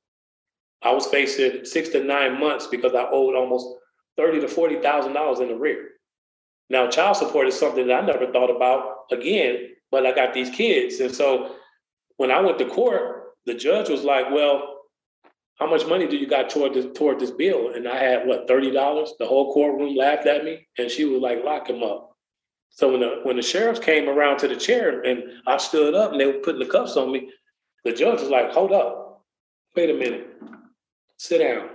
[0.82, 3.66] I was facing six to nine months because I owed almost
[4.16, 5.88] thirty to forty thousand dollars in the rear.
[6.70, 10.50] Now, child support is something that I never thought about again, but I got these
[10.50, 11.56] kids, and so
[12.16, 14.80] when I went to court, the judge was like, well,
[15.58, 17.74] how much money do you got toward this toward this bill?
[17.74, 19.12] And I had what thirty dollars.
[19.18, 22.09] The whole courtroom laughed at me, and she was like, "Lock him up."
[22.70, 26.12] So when the when the sheriffs came around to the chair and I stood up
[26.12, 27.30] and they were putting the cuffs on me,
[27.84, 29.24] the judge was like, "Hold up,
[29.76, 30.28] wait a minute,
[31.18, 31.68] sit down."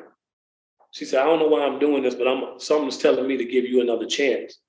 [0.91, 3.45] She said, "I don't know why I'm doing this, but I'm someone's telling me to
[3.45, 4.59] give you another chance."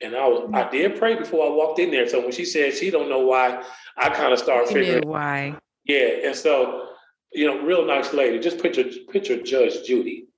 [0.00, 2.08] And I was I did pray before I walked in there.
[2.08, 3.62] So when she said she don't know why,
[3.96, 5.56] I kind of started figuring why.
[5.84, 6.88] Yeah, and so
[7.32, 8.38] you know, real nice lady.
[8.38, 10.28] Just picture picture Judge Judy.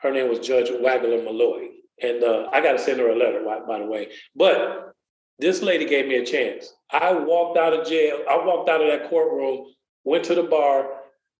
[0.00, 1.68] Her name was Judge Wagler Malloy,
[2.02, 4.08] and uh, I got to send her a letter, by the way.
[4.36, 4.92] But
[5.38, 6.72] this lady gave me a chance.
[6.90, 8.18] I walked out of jail.
[8.28, 9.66] I walked out of that courtroom,
[10.04, 10.88] went to the bar,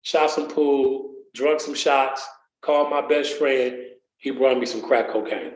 [0.03, 2.27] shot some pool, drunk some shots,
[2.63, 3.77] called my best friend.
[4.17, 5.53] He brought me some crack cocaine,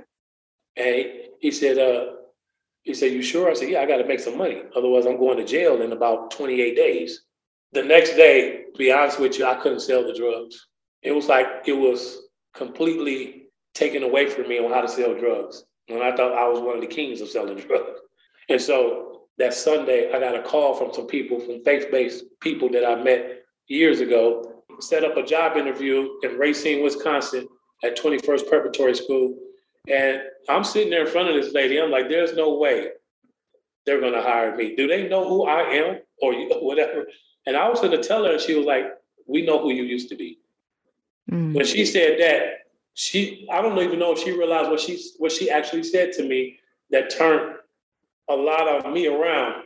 [0.77, 1.07] and
[1.41, 2.13] he said, uh,
[2.83, 4.63] "He said, you sure?" I said, "Yeah, I got to make some money.
[4.77, 7.25] Otherwise, I'm going to jail in about 28 days."
[7.73, 10.67] the next day, to be honest with you, I couldn't sell the drugs.
[11.03, 12.19] It was like it was
[12.55, 13.42] completely
[13.75, 15.65] taken away from me on how to sell drugs.
[15.89, 18.01] And I thought I was one of the kings of selling drugs.
[18.49, 22.85] And so that Sunday, I got a call from some people, from faith-based people that
[22.85, 27.49] I met years ago, set up a job interview in Racine, Wisconsin
[27.85, 29.37] at 21st Preparatory School.
[29.89, 31.81] And I'm sitting there in front of this lady.
[31.81, 32.89] I'm like, there's no way
[33.85, 34.77] they're going to hire me.
[34.77, 37.07] Do they know who I am or whatever?
[37.47, 38.85] And I was going to tell her, and she was like,
[39.27, 40.39] "We know who you used to be."
[41.31, 41.55] Mm.
[41.55, 42.62] When she said that,
[42.95, 46.29] she I don't even know if she realized what she what she actually said to
[46.29, 46.59] me
[46.91, 47.57] that turned
[48.29, 49.65] a lot of me around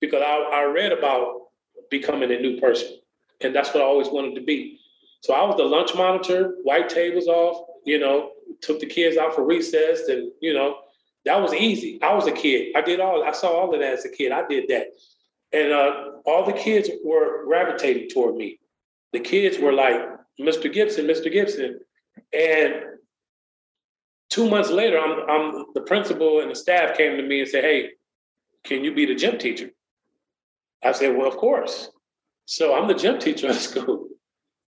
[0.00, 1.48] because I, I read about
[1.90, 2.98] becoming a new person,
[3.40, 4.80] and that's what I always wanted to be.
[5.20, 9.34] So I was the lunch monitor, white tables off, you know, took the kids out
[9.34, 10.78] for recess, and you know,
[11.24, 11.98] that was easy.
[12.02, 12.74] I was a kid.
[12.76, 13.24] I did all.
[13.24, 14.32] I saw all of that as a kid.
[14.32, 14.88] I did that.
[15.52, 18.58] And uh, all the kids were gravitating toward me.
[19.12, 20.02] The kids were like
[20.40, 20.72] Mr.
[20.72, 21.32] Gibson, Mr.
[21.32, 21.80] Gibson.
[22.34, 22.74] And
[24.30, 27.64] two months later, I'm, I'm the principal and the staff came to me and said,
[27.64, 27.90] Hey,
[28.64, 29.70] can you be the gym teacher?
[30.82, 31.90] I said, Well, of course.
[32.46, 34.08] So I'm the gym teacher at school.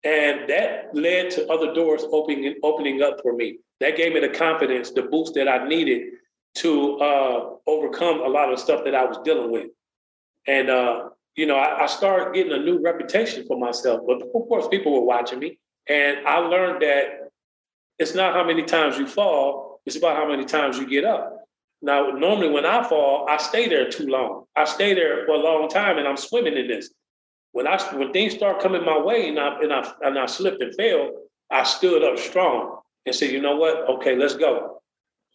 [0.04, 3.60] And that led to other doors opening opening up for me.
[3.80, 6.14] That gave me the confidence, the boost that I needed
[6.56, 9.68] to uh, overcome a lot of the stuff that I was dealing with.
[10.46, 14.02] And uh, you know, I, I, started getting a new reputation for myself.
[14.06, 15.58] But of course, people were watching me,
[15.88, 17.30] and I learned that
[18.00, 21.46] it's not how many times you fall; it's about how many times you get up.
[21.82, 24.46] Now, normally when I fall, I stay there too long.
[24.56, 26.92] I stay there for a long time, and I'm swimming in this.
[27.52, 30.62] When I when things start coming my way, and I and I and I slipped
[30.62, 31.12] and fell,
[31.52, 33.90] I stood up strong and said, "You know what?
[33.90, 34.82] Okay, let's go.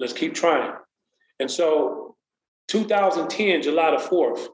[0.01, 0.73] Let's keep trying."
[1.41, 2.17] And so,
[2.69, 4.49] 2010, July the fourth,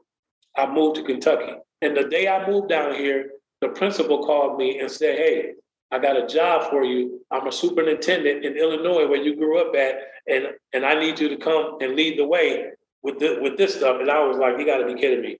[0.55, 1.53] I moved to Kentucky.
[1.81, 3.31] And the day I moved down here,
[3.61, 5.53] the principal called me and said, Hey,
[5.95, 7.21] I got a job for you.
[7.31, 9.95] I'm a superintendent in Illinois where you grew up at,
[10.27, 12.71] and, and I need you to come and lead the way
[13.01, 14.01] with the, with this stuff.
[14.01, 15.39] And I was like, you gotta be kidding me.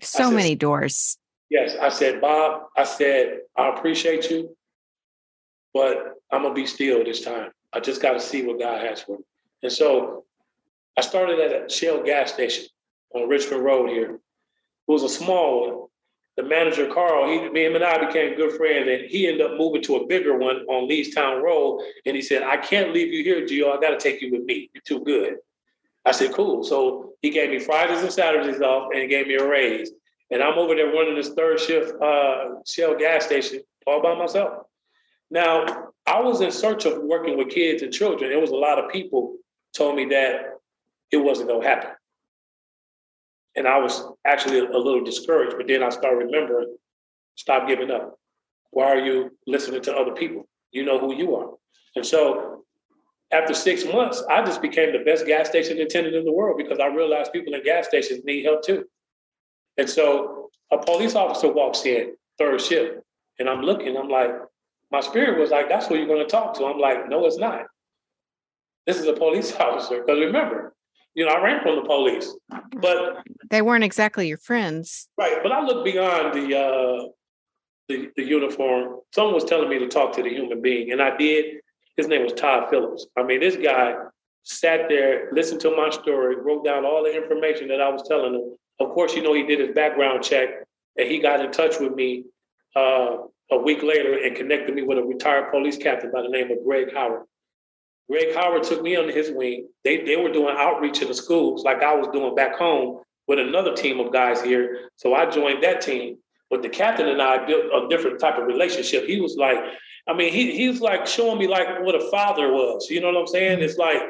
[0.00, 1.18] So said, many doors.
[1.50, 1.74] Yes.
[1.80, 4.56] I said, Bob, I said, I appreciate you,
[5.74, 7.50] but I'm gonna be still this time.
[7.72, 9.24] I just gotta see what God has for me.
[9.64, 10.24] And so
[10.96, 12.66] I started at a Shell gas station
[13.12, 14.14] on Richmond Road here.
[14.14, 14.20] It
[14.86, 15.87] was a small one.
[16.38, 19.82] The manager, Carl, he, me and I became good friends, and he ended up moving
[19.82, 21.80] to a bigger one on Leestown Road.
[22.06, 23.72] And he said, I can't leave you here, Geo.
[23.72, 24.70] I got to take you with me.
[24.72, 25.38] You're too good.
[26.04, 26.62] I said, cool.
[26.62, 29.90] So he gave me Fridays and Saturdays off and gave me a raise.
[30.30, 34.66] And I'm over there running this third shift uh, Shell gas station all by myself.
[35.32, 38.30] Now, I was in search of working with kids and children.
[38.30, 39.38] There was a lot of people
[39.74, 40.60] told me that
[41.10, 41.90] it wasn't going to happen.
[43.58, 46.76] And I was actually a, little discouraged, but then I started remembering,
[47.34, 48.16] stop giving up.
[48.70, 50.48] Why are you listening to other people?
[50.70, 51.54] You know who you are.
[51.96, 52.62] And so
[53.32, 56.78] after six months, I just became the best gas station attendant in the world because
[56.78, 58.84] I realized people in gas stations need help too.
[59.76, 63.00] And so a police officer walks in, third shift,
[63.40, 64.30] and I'm looking, I'm like,
[64.92, 66.66] my spirit was like, that's who you're going to talk to.
[66.66, 67.66] I'm like, no, it's not.
[68.86, 70.00] This is a police officer.
[70.00, 70.74] Because remember,
[71.18, 72.32] you know, I ran from the police,
[72.80, 75.38] but they weren't exactly your friends, right?
[75.42, 77.08] But I look beyond the uh,
[77.88, 79.00] the, the uniform.
[79.12, 81.56] Someone was telling me to talk to the human being, and I did.
[81.96, 83.08] His name was Todd Phillips.
[83.16, 83.96] I mean, this guy
[84.44, 88.34] sat there, listened to my story, wrote down all the information that I was telling
[88.34, 88.56] him.
[88.78, 90.50] Of course, you know, he did his background check,
[90.96, 92.26] and he got in touch with me
[92.76, 93.16] uh,
[93.50, 96.58] a week later and connected me with a retired police captain by the name of
[96.64, 97.22] Greg Howard.
[98.10, 99.68] Greg Howard took me under his wing.
[99.84, 103.38] They, they were doing outreach in the schools like I was doing back home with
[103.38, 104.88] another team of guys here.
[104.96, 106.16] So I joined that team.
[106.50, 109.04] But the captain and I built a different type of relationship.
[109.04, 109.58] He was like,
[110.08, 112.88] I mean, he, he was like showing me like what a father was.
[112.88, 113.60] You know what I'm saying?
[113.60, 114.00] It's like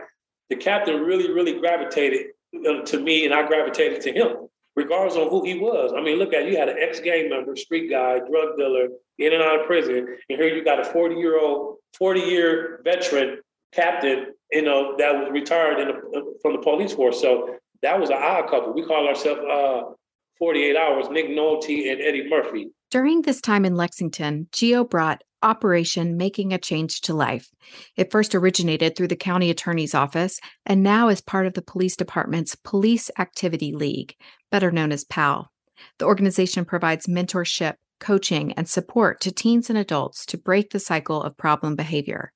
[0.48, 5.30] the captain really, really gravitated uh, to me and I gravitated to him, regardless of
[5.30, 5.92] who he was.
[5.96, 8.88] I mean, look at you had an ex-gang member, street guy, drug dealer,
[9.18, 10.16] in and out of prison.
[10.28, 13.38] And here you got a 40 year old, 40 year veteran
[13.72, 17.20] captain, you know, that was retired the, from the police force.
[17.20, 18.72] So that was an odd couple.
[18.72, 19.92] We call ourselves uh,
[20.38, 22.70] 48 Hours, Nick Nolte and Eddie Murphy.
[22.90, 27.48] During this time in Lexington, Geo brought Operation Making a Change to Life.
[27.96, 31.96] It first originated through the county attorney's office and now is part of the police
[31.96, 34.14] department's Police Activity League,
[34.50, 35.50] better known as PAL.
[35.98, 41.22] The organization provides mentorship, coaching, and support to teens and adults to break the cycle
[41.22, 42.32] of problem behavior.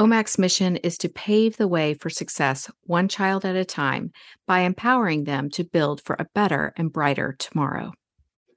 [0.00, 4.10] OMAC's mission is to pave the way for success one child at a time
[4.44, 7.92] by empowering them to build for a better and brighter tomorrow.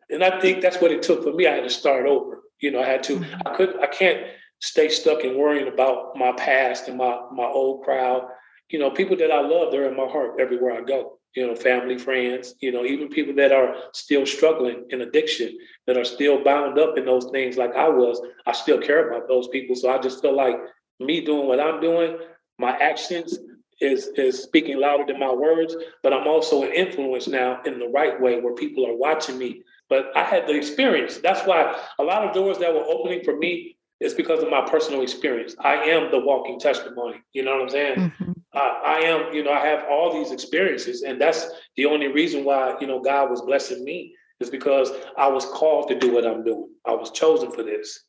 [0.09, 1.45] And I think that's what it took for me.
[1.45, 2.41] I had to start over.
[2.59, 3.47] You know, I had to, mm-hmm.
[3.47, 4.25] I could I can't
[4.61, 8.27] stay stuck in worrying about my past and my my old crowd.
[8.69, 11.19] You know, people that I love, they're in my heart everywhere I go.
[11.35, 15.97] You know, family, friends, you know, even people that are still struggling in addiction, that
[15.97, 19.47] are still bound up in those things like I was, I still care about those
[19.49, 19.75] people.
[19.75, 20.55] So I just feel like
[20.99, 22.17] me doing what I'm doing,
[22.57, 23.37] my actions
[23.79, 27.87] is is speaking louder than my words, but I'm also an influence now in the
[27.87, 29.61] right way where people are watching me.
[29.89, 31.19] But I had the experience.
[31.19, 34.67] That's why a lot of doors that were opening for me is because of my
[34.67, 35.55] personal experience.
[35.59, 37.21] I am the walking testimony.
[37.33, 37.95] You know what I'm saying?
[37.95, 38.31] Mm-hmm.
[38.53, 42.43] Uh, I am, you know, I have all these experiences, and that's the only reason
[42.43, 46.25] why, you know, God was blessing me is because I was called to do what
[46.25, 46.69] I'm doing.
[46.85, 48.03] I was chosen for this.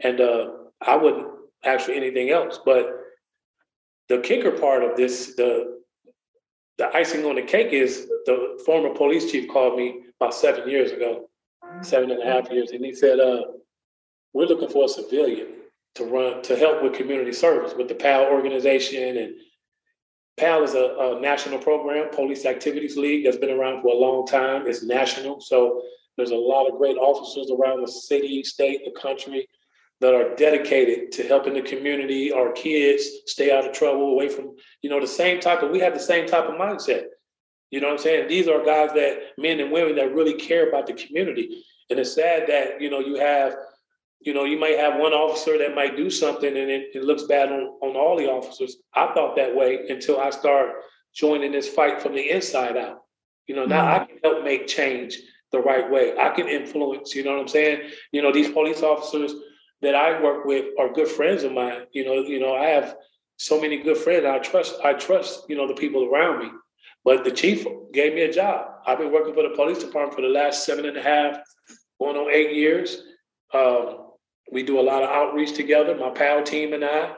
[0.00, 1.26] And uh, I wouldn't
[1.64, 2.58] actually anything else.
[2.64, 2.90] But
[4.08, 5.78] the kicker part of this, the
[6.78, 10.92] the icing on the cake is the former police chief called me about seven years
[10.92, 11.28] ago,
[11.82, 13.42] seven and a half years, and he said, uh,
[14.32, 15.48] we're looking for a civilian
[15.96, 19.16] to run to help with community service with the PAL organization.
[19.16, 19.34] And
[20.36, 24.24] PAL is a, a national program, Police Activities League, that's been around for a long
[24.26, 24.68] time.
[24.68, 25.40] It's national.
[25.40, 25.82] So
[26.16, 29.48] there's a lot of great officers around the city, state, the country
[30.00, 34.54] that are dedicated to helping the community, our kids stay out of trouble, away from,
[34.82, 37.04] you know, the same type of, we have the same type of mindset.
[37.70, 38.28] You know what I'm saying?
[38.28, 41.64] These are guys that, men and women that really care about the community.
[41.90, 43.56] And it's sad that, you know, you have,
[44.20, 47.24] you know, you might have one officer that might do something and it, it looks
[47.24, 48.76] bad on, on all the officers.
[48.94, 50.70] I thought that way until I start
[51.14, 53.02] joining this fight from the inside out.
[53.46, 54.02] You know, now mm-hmm.
[54.02, 55.18] I can help make change
[55.50, 56.16] the right way.
[56.18, 57.90] I can influence, you know what I'm saying?
[58.12, 59.32] You know, these police officers,
[59.82, 61.82] that I work with are good friends of mine.
[61.92, 62.96] You know, you know, I have
[63.36, 64.26] so many good friends.
[64.26, 66.50] I trust, I trust, you know, the people around me.
[67.04, 68.66] But the chief gave me a job.
[68.86, 71.38] I've been working for the police department for the last seven and a half,
[72.00, 73.02] going on eight years.
[73.54, 74.08] Um,
[74.52, 77.14] we do a lot of outreach together, my PAL team and I,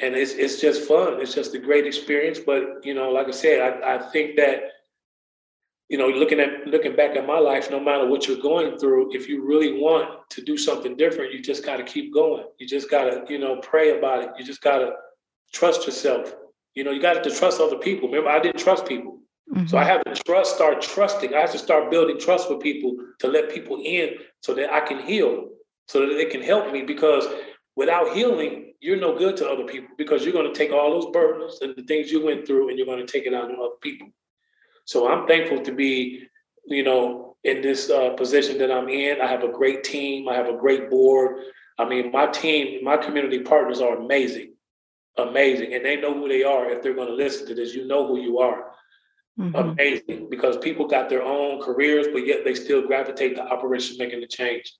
[0.00, 1.20] and it's it's just fun.
[1.20, 2.38] It's just a great experience.
[2.38, 4.64] But you know, like I said, I, I think that
[5.92, 9.14] you know, looking at looking back at my life, no matter what you're going through,
[9.14, 12.44] if you really want to do something different, you just got to keep going.
[12.58, 14.30] You just got to, you know, pray about it.
[14.38, 14.92] You just got to
[15.52, 16.34] trust yourself.
[16.74, 18.08] You know, you got to trust other people.
[18.08, 19.18] Remember, I didn't trust people.
[19.54, 19.66] Mm-hmm.
[19.66, 21.34] So I have to trust, start trusting.
[21.34, 24.80] I have to start building trust with people to let people in so that I
[24.80, 25.50] can heal,
[25.88, 26.84] so that they can help me.
[26.84, 27.26] Because
[27.76, 31.12] without healing, you're no good to other people because you're going to take all those
[31.12, 33.56] burdens and the things you went through and you're going to take it out on
[33.60, 34.08] other people.
[34.84, 36.26] So I'm thankful to be,
[36.66, 39.20] you know, in this uh, position that I'm in.
[39.20, 40.28] I have a great team.
[40.28, 41.44] I have a great board.
[41.78, 44.54] I mean, my team, my community partners are amazing,
[45.18, 46.70] amazing, and they know who they are.
[46.70, 48.72] If they're going to listen to this, you know who you are.
[49.40, 49.56] Mm-hmm.
[49.56, 54.20] Amazing, because people got their own careers, but yet they still gravitate to Operation Making
[54.20, 54.70] the Change,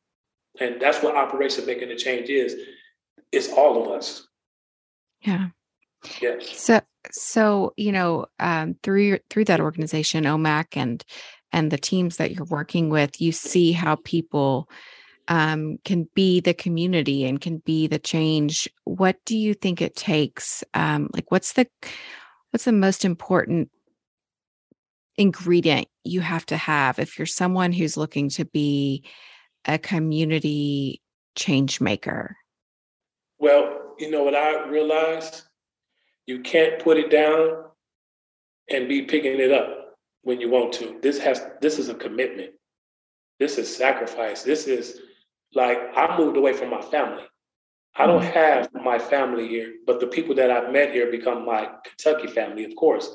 [0.61, 2.55] and that's what Operation Making the Change is.
[3.33, 4.29] It's all of us.
[5.23, 5.49] Yeah.
[6.21, 6.59] Yes.
[6.59, 6.81] So,
[7.11, 11.05] so you know, um, through through that organization, OMAC, and
[11.53, 14.69] and the teams that you're working with, you see how people
[15.29, 18.69] um, can be the community and can be the change.
[18.85, 20.65] What do you think it takes?
[20.75, 21.67] Um, like, what's the
[22.51, 23.71] what's the most important
[25.17, 29.05] ingredient you have to have if you're someone who's looking to be
[29.65, 31.01] a community
[31.35, 32.37] change maker?
[33.39, 35.43] Well, you know what I realized
[36.27, 37.65] you can't put it down
[38.71, 40.99] and be picking it up when you want to.
[41.03, 42.53] This has this is a commitment.
[43.39, 44.43] This is sacrifice.
[44.43, 45.01] This is
[45.55, 47.25] like I moved away from my family.
[47.97, 48.33] I don't mm-hmm.
[48.33, 52.65] have my family here, but the people that I've met here become my Kentucky family,
[52.65, 53.15] of course.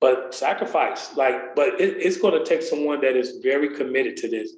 [0.00, 4.28] But sacrifice, like, but it, it's going to take someone that is very committed to
[4.28, 4.54] this.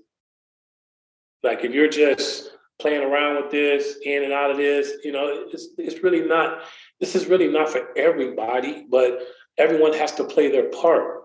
[1.43, 5.47] Like, if you're just playing around with this, in and out of this, you know,
[5.53, 6.63] it's it's really not
[7.01, 9.21] this is really not for everybody, but
[9.59, 11.23] everyone has to play their part.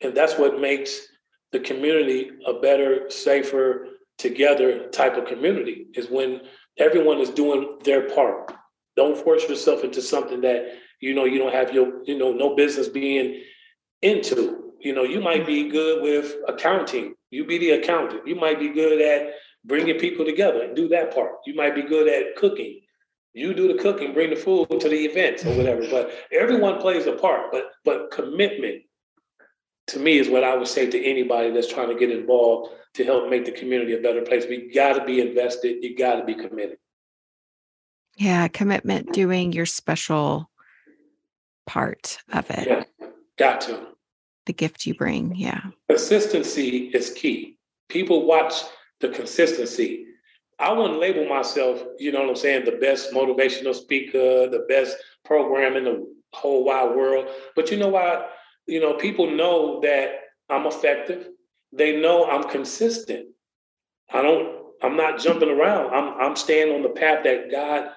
[0.00, 1.08] And that's what makes
[1.52, 3.86] the community a better, safer,
[4.18, 6.40] together type of community is when
[6.76, 8.52] everyone is doing their part.
[8.96, 12.56] Don't force yourself into something that you know you don't have your you know no
[12.56, 13.42] business being
[14.02, 14.72] into.
[14.80, 17.14] You know, you might be good with accounting.
[17.30, 18.26] You be the accountant.
[18.26, 21.32] You might be good at bringing people together and do that part.
[21.46, 22.80] You might be good at cooking
[23.34, 25.82] you do the cooking, bring the food to the events or whatever.
[25.90, 27.52] But everyone plays a part.
[27.52, 28.82] But but commitment
[29.88, 33.04] to me is what I would say to anybody that's trying to get involved to
[33.04, 34.44] help make the community a better place.
[34.48, 35.82] We got to be invested.
[35.82, 36.78] You got to be committed.
[38.16, 40.50] Yeah, commitment, doing your special
[41.66, 42.66] part of it.
[42.66, 42.84] Yeah,
[43.38, 43.88] got to.
[44.46, 45.34] The gift you bring.
[45.36, 45.60] Yeah.
[45.88, 47.58] Consistency is key.
[47.88, 48.54] People watch
[49.00, 50.06] the consistency.
[50.58, 54.96] I wouldn't label myself, you know what I'm saying, the best motivational speaker, the best
[55.24, 57.28] program in the whole wide world.
[57.54, 58.32] But you know what?
[58.66, 60.14] You know, people know that
[60.48, 61.28] I'm effective.
[61.72, 63.28] They know I'm consistent.
[64.12, 65.92] I don't, I'm not jumping around.
[65.94, 67.90] I'm I'm staying on the path that God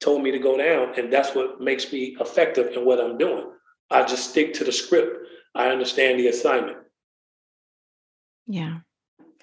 [0.00, 0.98] told me to go down.
[0.98, 3.46] And that's what makes me effective in what I'm doing.
[3.90, 5.26] I just stick to the script.
[5.54, 6.78] I understand the assignment.
[8.46, 8.78] Yeah.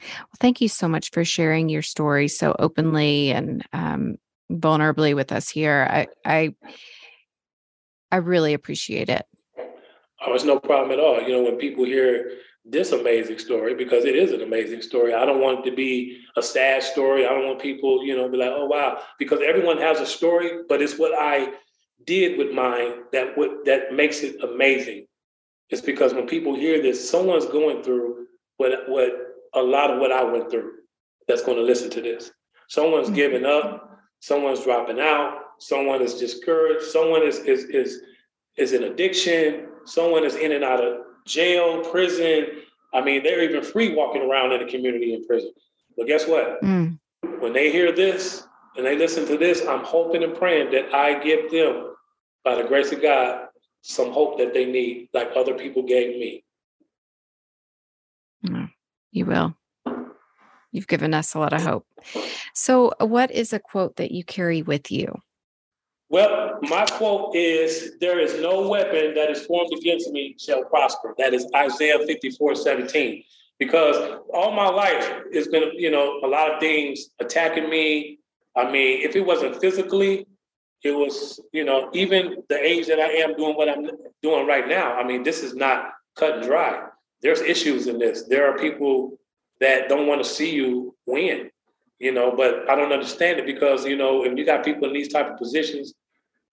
[0.02, 4.18] Well, thank you so much for sharing your story so openly and um,
[4.52, 5.88] vulnerably with us here.
[5.90, 6.56] I, I,
[8.12, 9.26] I really appreciate it.
[10.26, 11.22] Oh, it's no problem at all.
[11.22, 12.32] You know, when people hear
[12.66, 16.20] this amazing story, because it is an amazing story, I don't want it to be
[16.36, 17.26] a sad story.
[17.26, 20.64] I don't want people, you know, be like, oh wow, because everyone has a story,
[20.68, 21.54] but it's what I
[22.06, 25.06] did with mine that what that makes it amazing.
[25.70, 28.28] It's because when people hear this, someone's going through
[28.58, 30.72] what what a lot of what I went through
[31.28, 32.32] that's going to listen to this.
[32.68, 33.16] Someone's Mhm.
[33.16, 38.02] giving up, someone's dropping out, someone is discouraged, someone is is is
[38.58, 42.62] is in addiction, someone is in and out of jail, prison.
[42.94, 45.52] I mean, they're even free walking around in the community in prison.
[45.98, 46.62] But guess what?
[46.62, 47.00] Mm.
[47.40, 48.44] When they hear this
[48.76, 51.96] and they listen to this, I'm hoping and praying that I give them,
[52.44, 53.48] by the grace of God,
[53.82, 56.44] some hope that they need, like other people gave me.
[59.12, 59.56] You will.
[60.72, 61.88] You've given us a lot of hope.
[62.54, 65.20] So, what is a quote that you carry with you?
[66.10, 71.16] Well, my quote is There is no weapon that is formed against me shall prosper.
[71.18, 73.24] That is Isaiah 54 17.
[73.58, 78.20] Because all my life it's been, you know, a lot of things attacking me.
[78.56, 80.26] I mean, if it wasn't physically,
[80.84, 83.90] it was, you know, even the age that I am doing what I'm
[84.24, 84.94] doing right now.
[84.94, 86.88] I mean, this is not cut and dry.
[87.22, 88.24] There's issues in this.
[88.24, 89.20] There are people
[89.60, 91.50] that don't want to see you win
[92.00, 94.94] you know but i don't understand it because you know if you got people in
[94.94, 95.94] these type of positions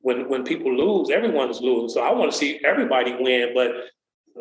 [0.00, 1.88] when when people lose everyone is losing.
[1.88, 3.72] So i want to see everybody win but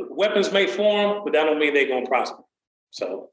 [0.09, 2.43] weapons may form but that don't mean they're to prosper.
[2.91, 3.29] So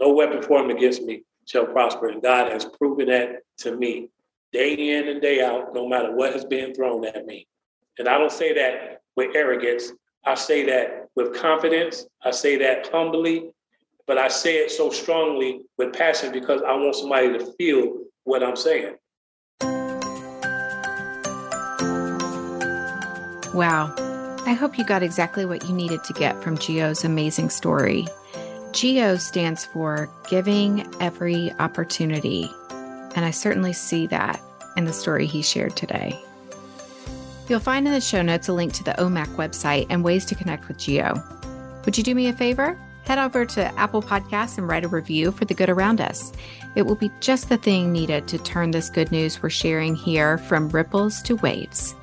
[0.00, 4.08] no weapon formed against me shall prosper and god has proven that to me
[4.52, 7.48] day in and day out no matter what has been thrown at me.
[7.98, 9.92] And i don't say that with arrogance.
[10.24, 13.50] I say that with confidence i say that humbly
[14.06, 18.42] but I say it so strongly with passion because I want somebody to feel what
[18.42, 18.94] I'm saying.
[23.52, 23.94] Wow.
[24.46, 28.06] I hope you got exactly what you needed to get from Geo's amazing story.
[28.72, 32.48] Geo stands for Giving Every Opportunity,
[33.16, 34.40] and I certainly see that
[34.76, 36.16] in the story he shared today.
[37.48, 40.34] You'll find in the show notes a link to the OMAC website and ways to
[40.34, 41.14] connect with Geo.
[41.84, 42.78] Would you do me a favor?
[43.04, 46.32] Head over to Apple Podcasts and write a review for the good around us.
[46.74, 50.38] It will be just the thing needed to turn this good news we're sharing here
[50.38, 51.94] from ripples to waves.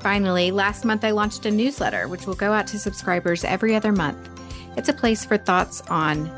[0.00, 3.92] Finally, last month I launched a newsletter which will go out to subscribers every other
[3.92, 4.30] month.
[4.78, 6.30] It's a place for thoughts on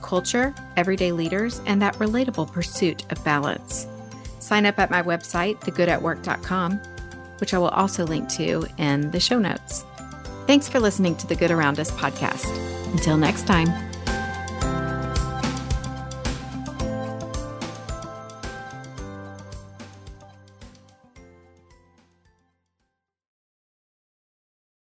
[0.00, 3.86] culture, everyday leaders, and that relatable pursuit of balance.
[4.40, 6.80] Sign up at my website, thegoodatwork.com,
[7.42, 9.84] which I will also link to in the show notes.
[10.46, 12.46] Thanks for listening to the Good Around Us podcast.
[12.92, 13.91] Until next time.